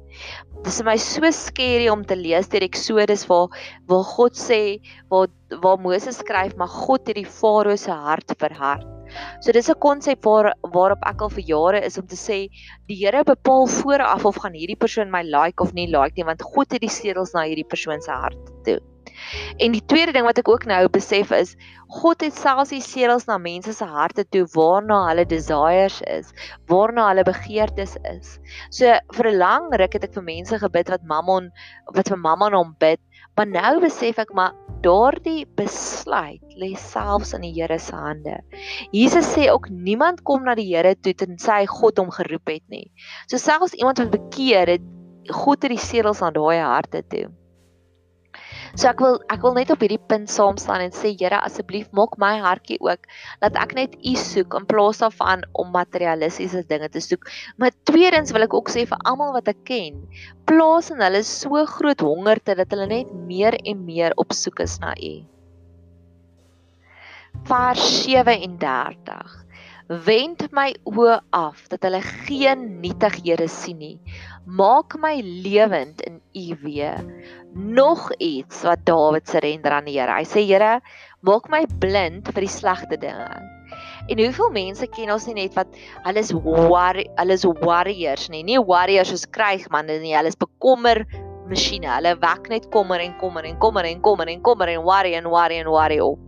Dis 0.64 0.78
vir 0.80 0.86
my 0.88 0.96
so 1.02 1.30
skerry 1.36 1.88
om 1.92 2.04
te 2.04 2.16
lees 2.16 2.48
deur 2.48 2.64
Eksodus 2.64 3.26
waar 3.28 3.52
waar 3.90 4.06
God 4.14 4.38
sê 4.40 4.80
waar 5.12 5.28
waar 5.62 5.80
Moses 5.84 6.22
skryf 6.22 6.56
maar 6.56 6.72
God 6.72 7.06
het 7.08 7.20
die 7.20 7.28
farao 7.28 7.76
se 7.76 7.92
hart 7.92 8.32
verhard. 8.40 8.86
So 9.40 9.52
dis 9.52 9.68
'n 9.68 9.80
konsep 9.84 10.24
waar 10.24 10.52
waarop 10.62 11.04
ek 11.06 11.22
al 11.22 11.30
vir 11.36 11.44
jare 11.44 11.84
is 11.84 11.98
om 11.98 12.06
te 12.06 12.16
sê 12.16 12.48
die 12.88 12.96
Here 12.96 13.24
bepaal 13.24 13.66
vooraf 13.66 14.24
of 14.24 14.36
gaan 14.36 14.56
hierdie 14.56 14.80
persoon 14.84 15.10
my 15.10 15.22
like 15.22 15.62
of 15.62 15.74
nie 15.74 15.86
like 15.86 16.16
nie 16.16 16.24
want 16.24 16.42
God 16.42 16.72
het 16.72 16.80
die 16.80 16.96
setels 17.00 17.34
na 17.34 17.44
hierdie 17.44 17.68
persoon 17.68 18.00
se 18.00 18.10
hart 18.10 18.40
toe. 18.64 18.80
En 19.58 19.72
die 19.72 19.84
tweede 19.84 20.12
ding 20.12 20.26
wat 20.26 20.38
ek 20.38 20.48
ook 20.48 20.66
nou 20.70 20.80
besef 20.92 21.32
is, 21.34 21.54
God 21.88 22.20
het 22.20 22.36
selfs 22.36 22.72
die 22.74 22.82
seëls 22.84 23.26
na 23.28 23.38
mense 23.40 23.72
se 23.72 23.86
harte 23.88 24.24
toe 24.28 24.44
waarna 24.54 25.00
hulle 25.08 25.24
desires 25.28 26.00
is, 26.06 26.32
waarna 26.68 27.08
hulle 27.10 27.24
begeertes 27.28 27.96
is. 28.12 28.38
So 28.70 28.92
vir 29.16 29.30
'n 29.30 29.38
lang 29.38 29.68
ruk 29.72 29.96
het 29.96 30.04
ek 30.04 30.14
vir 30.14 30.26
mense 30.26 30.58
gebid 30.58 30.90
wat 30.90 31.04
Mammon 31.04 31.50
wat 31.94 32.08
vir 32.08 32.18
Mammon 32.18 32.52
hom 32.52 32.76
bid, 32.78 33.00
maar 33.36 33.46
nou 33.46 33.80
besef 33.80 34.18
ek 34.18 34.34
maar 34.34 34.52
daardie 34.82 35.46
besluit 35.58 36.42
lê 36.58 36.74
selfs 36.76 37.34
in 37.34 37.42
die 37.42 37.54
Here 37.54 37.78
se 37.78 37.94
hande. 37.94 38.38
Jesus 38.92 39.26
sê 39.34 39.48
ook 39.50 39.68
niemand 39.70 40.22
kom 40.22 40.44
na 40.44 40.54
die 40.54 40.68
Here 40.68 40.94
toe 40.94 41.14
tensy 41.14 41.66
God 41.66 41.98
hom 41.98 42.10
geroep 42.10 42.48
het 42.48 42.64
nie. 42.68 42.90
So 43.26 43.38
selfs 43.38 43.74
iemand 43.74 43.98
wat 43.98 44.14
bekeer 44.14 44.66
het, 44.76 44.86
God 45.28 45.62
het 45.62 45.74
die 45.74 45.82
seëls 45.82 46.22
aan 46.22 46.36
daai 46.36 46.60
harte 46.62 47.02
toe. 47.08 47.28
So 48.74 48.88
ek 48.90 49.00
wil 49.00 49.16
ek 49.32 49.44
wil 49.44 49.54
net 49.56 49.70
op 49.72 49.80
hierdie 49.84 50.00
punt 50.10 50.28
saam 50.32 50.58
staan 50.60 50.84
en 50.84 50.92
sê 50.94 51.14
Here 51.18 51.40
asseblief 51.40 51.88
maak 51.96 52.18
my 52.20 52.34
hartjie 52.42 52.78
ook 52.84 53.08
dat 53.44 53.56
ek 53.56 53.74
net 53.78 53.96
U 53.96 54.14
soek 54.20 54.58
in 54.58 54.68
plaas 54.68 55.00
daarvan 55.02 55.46
om 55.52 55.72
materialistiese 55.74 56.64
dinge 56.68 56.90
te 56.92 57.00
soek. 57.04 57.24
Maar 57.56 57.72
tweedens 57.88 58.34
wil 58.36 58.44
ek 58.48 58.54
ook 58.58 58.72
sê 58.74 58.84
vir 58.90 59.00
almal 59.08 59.32
wat 59.38 59.48
ek 59.54 59.64
ken, 59.68 60.04
plaas 60.48 60.92
in 60.92 61.02
hulle 61.04 61.24
so 61.24 61.64
groot 61.78 62.04
hongerte 62.04 62.58
dat 62.58 62.70
hulle 62.74 62.88
net 62.90 63.12
meer 63.30 63.56
en 63.64 63.84
meer 63.88 64.16
op 64.20 64.36
soek 64.36 64.64
is 64.66 64.78
na 64.84 64.94
U. 64.94 65.14
Vers 67.48 67.84
37 68.04 69.44
Wend 69.88 70.42
my 70.52 70.74
oë 70.84 71.14
af 71.32 71.62
dat 71.72 71.86
hulle 71.86 72.02
geen 72.04 72.64
nietighede 72.82 73.46
sien 73.48 73.78
nie. 73.80 73.94
Maak 74.44 74.98
my 75.00 75.14
lewend 75.24 76.02
in 76.04 76.17
U 76.36 76.56
weë. 76.62 76.94
Nog 77.54 78.08
iets 78.18 78.62
wat 78.66 78.84
Dawid 78.86 79.28
surrender 79.28 79.72
aan 79.72 79.88
die 79.88 79.96
Here. 79.98 80.18
Hy 80.18 80.26
sê 80.28 80.44
Here, 80.44 80.78
maak 81.24 81.48
my 81.52 81.64
blind 81.80 82.28
vir 82.34 82.44
die 82.44 82.52
slegte 82.52 82.98
dinge. 83.00 83.28
En 84.08 84.20
hoeveel 84.22 84.52
mense 84.52 84.86
ken 84.92 85.12
ons 85.12 85.26
nie 85.28 85.36
net 85.42 85.56
wat 85.58 85.72
hulle 86.06 86.20
is 86.24 86.32
war, 86.32 86.96
hulle 86.96 87.36
is 87.36 87.44
warriors 87.60 88.28
nie. 88.32 88.44
Nie 88.46 88.60
warriors 88.60 89.12
soos 89.12 89.26
krygmanne 89.28 89.98
nie. 90.04 90.14
Hulle 90.16 90.32
is 90.32 90.38
bekommer 90.38 91.02
masjiene. 91.48 91.90
Hulle 91.96 92.14
wek 92.20 92.48
net 92.52 92.70
kommer 92.72 93.04
en 93.04 93.16
kommer 93.20 93.48
en 93.48 93.58
kommer 93.60 93.88
en 93.88 94.00
kommer 94.04 94.32
en 94.32 94.42
kommer 94.44 94.72
en 94.72 94.86
worry 94.86 95.14
en 95.18 95.28
worry 95.32 95.60
en 95.60 95.72
worry 95.72 96.00
op. 96.04 96.27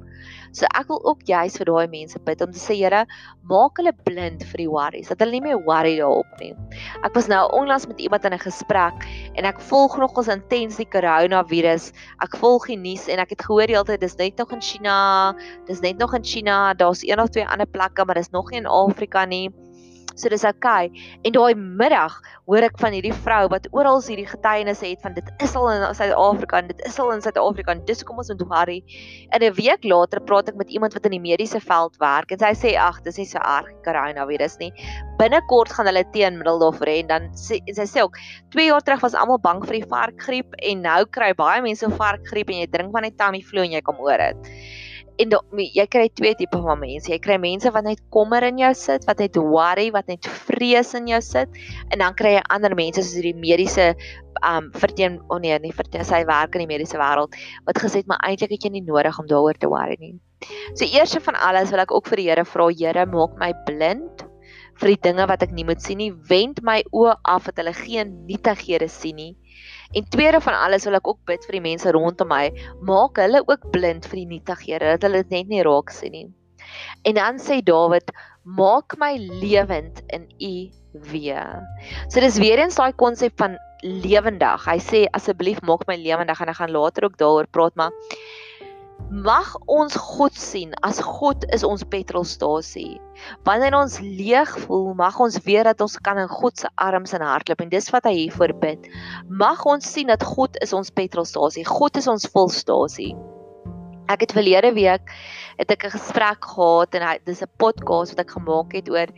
So 0.53 0.67
ek 0.75 0.89
wil 0.91 1.01
ook 1.07 1.23
juis 1.29 1.57
vir 1.61 1.69
daai 1.69 1.87
mense 1.93 2.19
bid 2.27 2.43
om 2.43 2.51
te 2.51 2.59
sê 2.59 2.75
Here, 2.81 3.05
maak 3.51 3.79
hulle 3.79 3.93
blind 4.07 4.43
vir 4.51 4.63
die 4.63 4.69
worries, 4.71 5.11
dat 5.13 5.23
hulle 5.23 5.37
nie 5.37 5.45
meer 5.45 5.61
worry 5.67 5.97
daarop 5.99 6.41
nie. 6.41 6.53
Ek 7.07 7.15
was 7.15 7.29
nou 7.31 7.43
onlangs 7.57 7.87
met 7.91 8.01
iemand 8.01 8.25
in 8.25 8.35
'n 8.35 8.43
gesprek 8.43 9.07
en 9.37 9.45
ek 9.45 9.61
volg 9.71 9.99
nogals 9.99 10.29
intens 10.29 10.77
die 10.77 10.89
coronavirus. 10.91 11.93
Ek 12.23 12.37
volg 12.37 12.67
die 12.67 12.77
nuus 12.77 13.09
en 13.09 13.19
ek 13.19 13.31
het 13.31 13.43
gehoor 13.47 13.67
die 13.67 13.77
hele 13.77 13.85
tyd 13.85 14.01
dis 14.01 14.17
net 14.17 14.39
nog 14.39 14.53
in 14.53 14.61
China, 14.61 15.35
dis 15.67 15.81
net 15.81 15.99
nog 15.99 16.15
in 16.15 16.25
China, 16.25 16.75
daar's 16.75 17.03
een 17.05 17.21
of 17.21 17.31
twee 17.31 17.47
ander 17.47 17.67
plekke, 17.67 18.05
maar 18.05 18.15
dis 18.17 18.33
nog 18.33 18.51
nie 18.51 18.59
in 18.59 18.67
Afrika 18.67 19.25
nie. 19.25 19.51
So 20.21 20.29
dis 20.29 20.45
okay. 20.45 20.91
En 21.25 21.33
daai 21.33 21.55
middag 21.57 22.19
hoor 22.51 22.67
ek 22.67 22.77
van 22.83 22.93
hierdie 22.93 23.15
vrou 23.25 23.47
wat 23.53 23.69
oral 23.77 24.03
hierdie 24.05 24.29
getuienisse 24.29 24.85
het 24.85 25.01
van 25.05 25.15
dit 25.17 25.29
is 25.41 25.55
al 25.57 25.69
in 25.73 25.85
Suid-Afrika 25.97 26.61
en 26.61 26.69
dit 26.69 26.83
is 26.89 26.99
al 27.01 27.15
in 27.15 27.23
Suid-Afrika 27.25 27.73
en 27.73 27.81
dis 27.89 28.05
kom 28.05 28.21
ons 28.21 28.33
moet 28.33 28.45
worry. 28.51 28.79
En 29.33 29.41
'n 29.43 29.55
week 29.57 29.85
later 29.85 30.21
praat 30.21 30.51
ek 30.53 30.59
met 30.61 30.71
iemand 30.71 30.93
wat 30.95 31.07
in 31.09 31.17
die 31.17 31.23
mediese 31.23 31.61
veld 31.61 31.97
werk 32.03 32.33
en 32.33 32.39
sy 32.39 32.53
sê 32.53 32.75
ag, 32.77 33.01
dis 33.07 33.17
nie 33.17 33.27
so 33.27 33.39
erg 33.39 33.71
coronavirus 33.87 34.59
nie. 34.61 34.73
Binnekort 35.19 35.73
gaan 35.73 35.87
hulle 35.87 36.05
teenmiddel 36.13 36.61
daarvoor 36.61 36.93
hê 36.93 36.99
en 37.01 37.09
dan 37.09 37.31
sê 37.33 37.63
sy 37.73 37.87
sê 37.89 38.05
ook 38.05 38.17
2 38.53 38.67
jaar 38.69 38.85
terug 38.85 39.01
was 39.01 39.15
almal 39.15 39.39
bang 39.39 39.65
vir 39.65 39.81
die 39.81 39.89
varkgriep 39.89 40.55
en 40.59 40.83
nou 40.83 41.05
kry 41.07 41.33
baie 41.33 41.63
mense 41.63 41.87
varkgriep 41.87 42.51
en 42.51 42.61
jy 42.61 42.67
drink 42.67 42.93
van 42.93 43.03
net 43.03 43.17
Tamiflu 43.17 43.65
en 43.65 43.73
jy 43.73 43.81
kom 43.81 43.97
oor 44.01 44.19
dit 44.19 44.53
en 45.21 45.33
do, 45.33 45.41
jy 45.61 45.85
kry 45.91 46.07
twee 46.17 46.35
tipe 46.39 46.59
van 46.63 46.81
mense. 46.81 47.11
Jy 47.11 47.19
kry 47.23 47.37
mense 47.41 47.71
wat 47.75 47.87
net 47.87 48.01
kommer 48.15 48.45
in 48.47 48.61
jou 48.63 48.71
sit, 48.79 49.05
wat 49.09 49.21
net 49.23 49.37
worry, 49.37 49.91
wat 49.95 50.09
net 50.11 50.27
vrees 50.49 50.95
in 50.99 51.11
jou 51.11 51.21
sit, 51.25 51.61
en 51.91 52.03
dan 52.03 52.17
kry 52.19 52.37
jy 52.39 52.43
ander 52.57 52.77
mense 52.79 53.03
soos 53.03 53.19
hierdie 53.19 53.37
mediese 53.37 53.93
um 54.47 54.71
verteen 54.73 55.19
oh 55.29 55.41
nee, 55.43 55.59
nie 55.61 55.75
verteen 55.77 56.07
sy 56.07 56.23
werk 56.29 56.55
in 56.57 56.65
die 56.65 56.71
mediese 56.71 56.97
wêreld 56.97 57.35
wat 57.67 57.81
gesê 57.83 58.01
het 58.01 58.09
maar 58.09 58.23
eintlik 58.25 58.55
het 58.55 58.65
jy 58.65 58.71
nie 58.73 58.85
nodig 58.87 59.19
om 59.21 59.29
daaroor 59.29 59.59
te 59.61 59.69
worry 59.69 59.99
nie. 60.01 60.15
So 60.79 60.87
eers 60.87 61.13
van 61.27 61.37
alles 61.37 61.73
wil 61.75 61.83
ek 61.85 61.93
ook 61.93 62.09
vir 62.09 62.23
die 62.23 62.29
Here 62.31 62.47
vra, 62.49 62.71
Here, 62.73 63.05
maak 63.07 63.37
my 63.43 63.53
blind 63.67 64.25
vir 64.81 64.95
die 64.95 65.03
dinge 65.11 65.27
wat 65.29 65.45
ek 65.45 65.53
nie 65.53 65.67
moet 65.69 65.83
sien 65.85 66.01
nie. 66.01 66.13
Wend 66.31 66.63
my 66.65 66.81
oë 66.97 67.19
af 67.29 67.51
dat 67.51 67.61
hulle 67.61 67.77
geen 67.77 68.15
nietighede 68.31 68.89
sien 68.89 69.21
nie 69.21 69.35
En 69.93 70.09
tweede 70.09 70.41
van 70.41 70.55
alles 70.55 70.85
wil 70.87 70.95
ek 71.01 71.09
ook 71.11 71.19
bid 71.27 71.47
vir 71.49 71.57
die 71.59 71.65
mense 71.65 71.91
rondom 71.95 72.31
my, 72.31 72.45
maak 72.87 73.19
hulle 73.19 73.43
ook 73.47 73.65
blind 73.75 74.07
vir 74.07 74.23
die 74.23 74.29
nietighede 74.37 74.93
dat 74.95 75.07
hulle 75.09 75.25
dit 75.25 75.33
net 75.35 75.51
nie 75.51 75.65
raak 75.67 75.91
sien 75.95 76.15
nie. 76.15 76.29
En 77.09 77.17
dan 77.19 77.41
sê 77.43 77.59
Dawid, 77.67 78.13
maak 78.45 78.95
my 79.03 79.17
lewend 79.19 80.03
in 80.15 80.29
U 80.39 80.55
weer. 81.11 81.59
So 82.09 82.23
dis 82.23 82.39
weer 82.39 82.63
eens 82.63 82.79
daai 82.79 82.93
konsep 83.03 83.35
van 83.43 83.59
lewendig. 83.83 84.67
Hy 84.69 84.79
sê 84.85 85.03
asseblief 85.17 85.59
maak 85.67 85.87
my 85.89 85.99
lewendig 85.99 86.41
en 86.41 86.53
ek 86.53 86.61
gaan 86.61 86.75
later 86.75 87.09
ook 87.09 87.19
daaroor 87.19 87.51
praat 87.51 87.75
maar 87.81 87.91
Mag 89.11 89.57
ons 89.67 89.97
God 89.99 90.37
sien 90.39 90.71
as 90.87 91.01
God 91.03 91.43
is 91.51 91.65
ons 91.67 91.83
petrolstasie. 91.83 93.01
Wanneer 93.43 93.75
ons 93.75 93.97
leeg 93.99 94.53
voel, 94.69 94.93
mag 94.95 95.19
ons 95.19 95.35
weet 95.43 95.67
dat 95.67 95.83
ons 95.83 95.97
kan 95.99 96.21
in 96.23 96.31
God 96.31 96.63
se 96.63 96.71
arms 96.79 97.17
en 97.19 97.25
hardloop 97.27 97.65
en 97.65 97.73
dis 97.73 97.91
wat 97.91 98.07
hy 98.07 98.13
hier 98.15 98.37
voorbid. 98.39 98.87
Mag 99.27 99.67
ons 99.67 99.91
sien 99.97 100.07
dat 100.07 100.23
God 100.23 100.55
is 100.63 100.71
ons 100.79 100.95
petrolstasie. 100.95 101.67
God 101.67 101.99
is 101.99 102.07
ons 102.07 102.31
volstasie. 102.31 103.17
Ek 104.11 104.25
het 104.27 104.33
verlede 104.35 104.73
week 104.75 105.13
het 105.61 105.71
ek 105.71 105.85
'n 105.87 105.95
gesprek 105.95 106.45
gehad 106.45 106.95
en 106.95 107.03
hy 107.07 107.19
dis 107.25 107.43
'n 107.43 107.53
podcast 107.57 108.17
wat 108.17 108.25
ek 108.25 108.31
gemaak 108.31 108.73
het 108.73 108.89
oor 108.91 109.09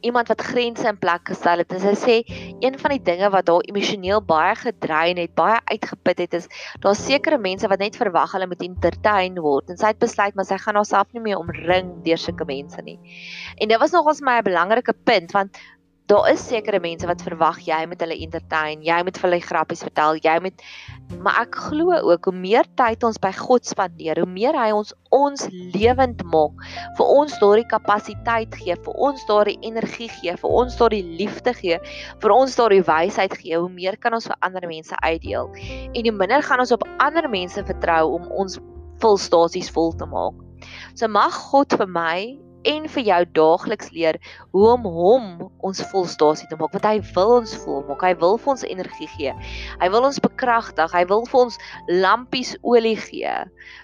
iemand 0.00 0.28
wat 0.28 0.40
grense 0.40 0.86
in 0.86 0.98
plek 0.98 1.28
gestel 1.28 1.58
het. 1.58 1.72
En 1.72 1.80
sy 1.80 1.94
sê 1.98 2.16
een 2.60 2.78
van 2.78 2.90
die 2.90 3.02
dinge 3.02 3.30
wat 3.30 3.48
haar 3.48 3.66
emosioneel 3.66 4.22
baie 4.22 4.54
gedrein 4.54 5.18
het, 5.18 5.34
baie 5.34 5.58
uitgeput 5.64 6.18
het 6.18 6.34
is 6.34 6.46
daar 6.80 6.94
sekere 6.94 7.38
mense 7.38 7.68
wat 7.68 7.78
net 7.78 7.96
verwag 7.96 8.32
hulle 8.32 8.46
moet 8.46 8.62
entertain 8.62 9.34
word 9.40 9.68
en 9.68 9.76
sy 9.76 9.86
het 9.86 9.98
besluit 9.98 10.34
maar 10.34 10.44
sy 10.44 10.56
gaan 10.56 10.74
haarself 10.74 11.12
nie 11.12 11.22
meer 11.22 11.38
omring 11.38 12.02
deur 12.04 12.18
sulke 12.18 12.44
mense 12.44 12.82
nie. 12.82 12.98
En 13.58 13.68
dit 13.68 13.78
was 13.78 13.90
nogals 13.90 14.20
my 14.20 14.38
'n 14.38 14.44
belangrike 14.44 14.94
punt 15.04 15.32
want 15.32 15.58
daar 16.10 16.28
is 16.32 16.42
sekere 16.44 16.80
mense 16.82 17.06
wat 17.06 17.22
verwag 17.24 17.60
jy 17.64 17.78
moet 17.88 18.00
hulle 18.02 18.16
entertain, 18.24 18.82
jy 18.84 18.98
moet 19.06 19.18
vir 19.18 19.28
hulle 19.28 19.44
grappies 19.44 19.84
vertel, 19.86 20.18
jy 20.22 20.34
moet 20.42 20.64
maar 21.22 21.42
ek 21.44 21.56
glo 21.68 21.94
ook 22.10 22.26
hoe 22.28 22.34
meer 22.34 22.66
tyd 22.80 23.04
ons 23.06 23.20
by 23.22 23.30
God 23.36 23.66
spandeer, 23.68 24.18
hoe 24.18 24.28
meer 24.28 24.56
hy 24.58 24.70
ons 24.74 24.92
ons 25.14 25.46
lewend 25.74 26.22
maak, 26.32 26.64
vir 26.98 27.12
ons 27.16 27.38
daardie 27.40 27.68
kapasiteit 27.70 28.54
gee, 28.58 28.76
vir 28.86 29.00
ons 29.08 29.24
daardie 29.28 29.58
energie 29.68 30.08
gee, 30.18 30.34
vir 30.40 30.58
ons 30.62 30.76
daardie 30.80 31.04
liefde 31.20 31.54
gee, 31.58 31.78
vir 32.24 32.34
ons 32.34 32.56
daardie 32.58 32.82
wysheid 32.88 33.36
gee, 33.38 33.56
hoe 33.60 33.72
meer 33.72 33.98
kan 34.00 34.16
ons 34.16 34.28
vir 34.30 34.38
ander 34.46 34.66
mense 34.68 34.96
uitdeel. 35.04 35.52
En 35.92 36.08
hoe 36.08 36.16
minder 36.16 36.42
gaan 36.42 36.64
ons 36.64 36.72
op 36.74 36.86
ander 37.04 37.28
mense 37.30 37.64
vertrou 37.68 38.16
om 38.16 38.30
ons 38.42 38.58
volstasies 39.04 39.70
vol 39.74 39.92
te 39.98 40.08
maak. 40.08 40.38
So 40.94 41.08
mag 41.08 41.34
God 41.50 41.74
vir 41.76 41.88
my 41.90 42.41
en 42.68 42.88
vir 42.94 43.04
jou 43.08 43.20
daagliks 43.38 43.90
leer 43.96 44.18
hoe 44.52 44.66
om 44.72 44.86
hom 44.96 45.26
ons 45.66 45.82
volstasie 45.92 46.48
te 46.50 46.58
maak 46.60 46.74
want 46.76 46.86
hy 46.88 46.98
wil 47.14 47.34
ons 47.38 47.56
vol 47.64 47.82
maak 47.88 48.04
hy 48.06 48.12
wil 48.22 48.38
vir 48.38 48.54
ons 48.54 48.66
energie 48.68 49.10
gee. 49.16 49.34
Hy 49.80 49.90
wil 49.94 50.06
ons 50.08 50.22
bekragtig 50.22 50.94
hy 50.94 51.04
wil 51.10 51.26
vir 51.30 51.40
ons 51.46 51.58
lampies 51.88 52.54
olie 52.62 52.96
gee. 53.08 53.34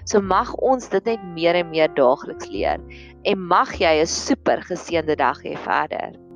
So 0.05 0.23
mag 0.23 0.55
ons 0.63 0.89
dit 0.93 1.13
net 1.13 1.27
meer 1.35 1.59
en 1.59 1.71
meer 1.73 1.93
daagliks 1.99 2.51
leer. 2.53 2.81
En 3.25 3.45
mag 3.51 3.75
jy 3.81 3.99
'n 4.01 4.07
super 4.07 4.63
geseënde 4.71 5.17
dag 5.17 5.43
hê 5.43 5.57
verder 5.67 6.28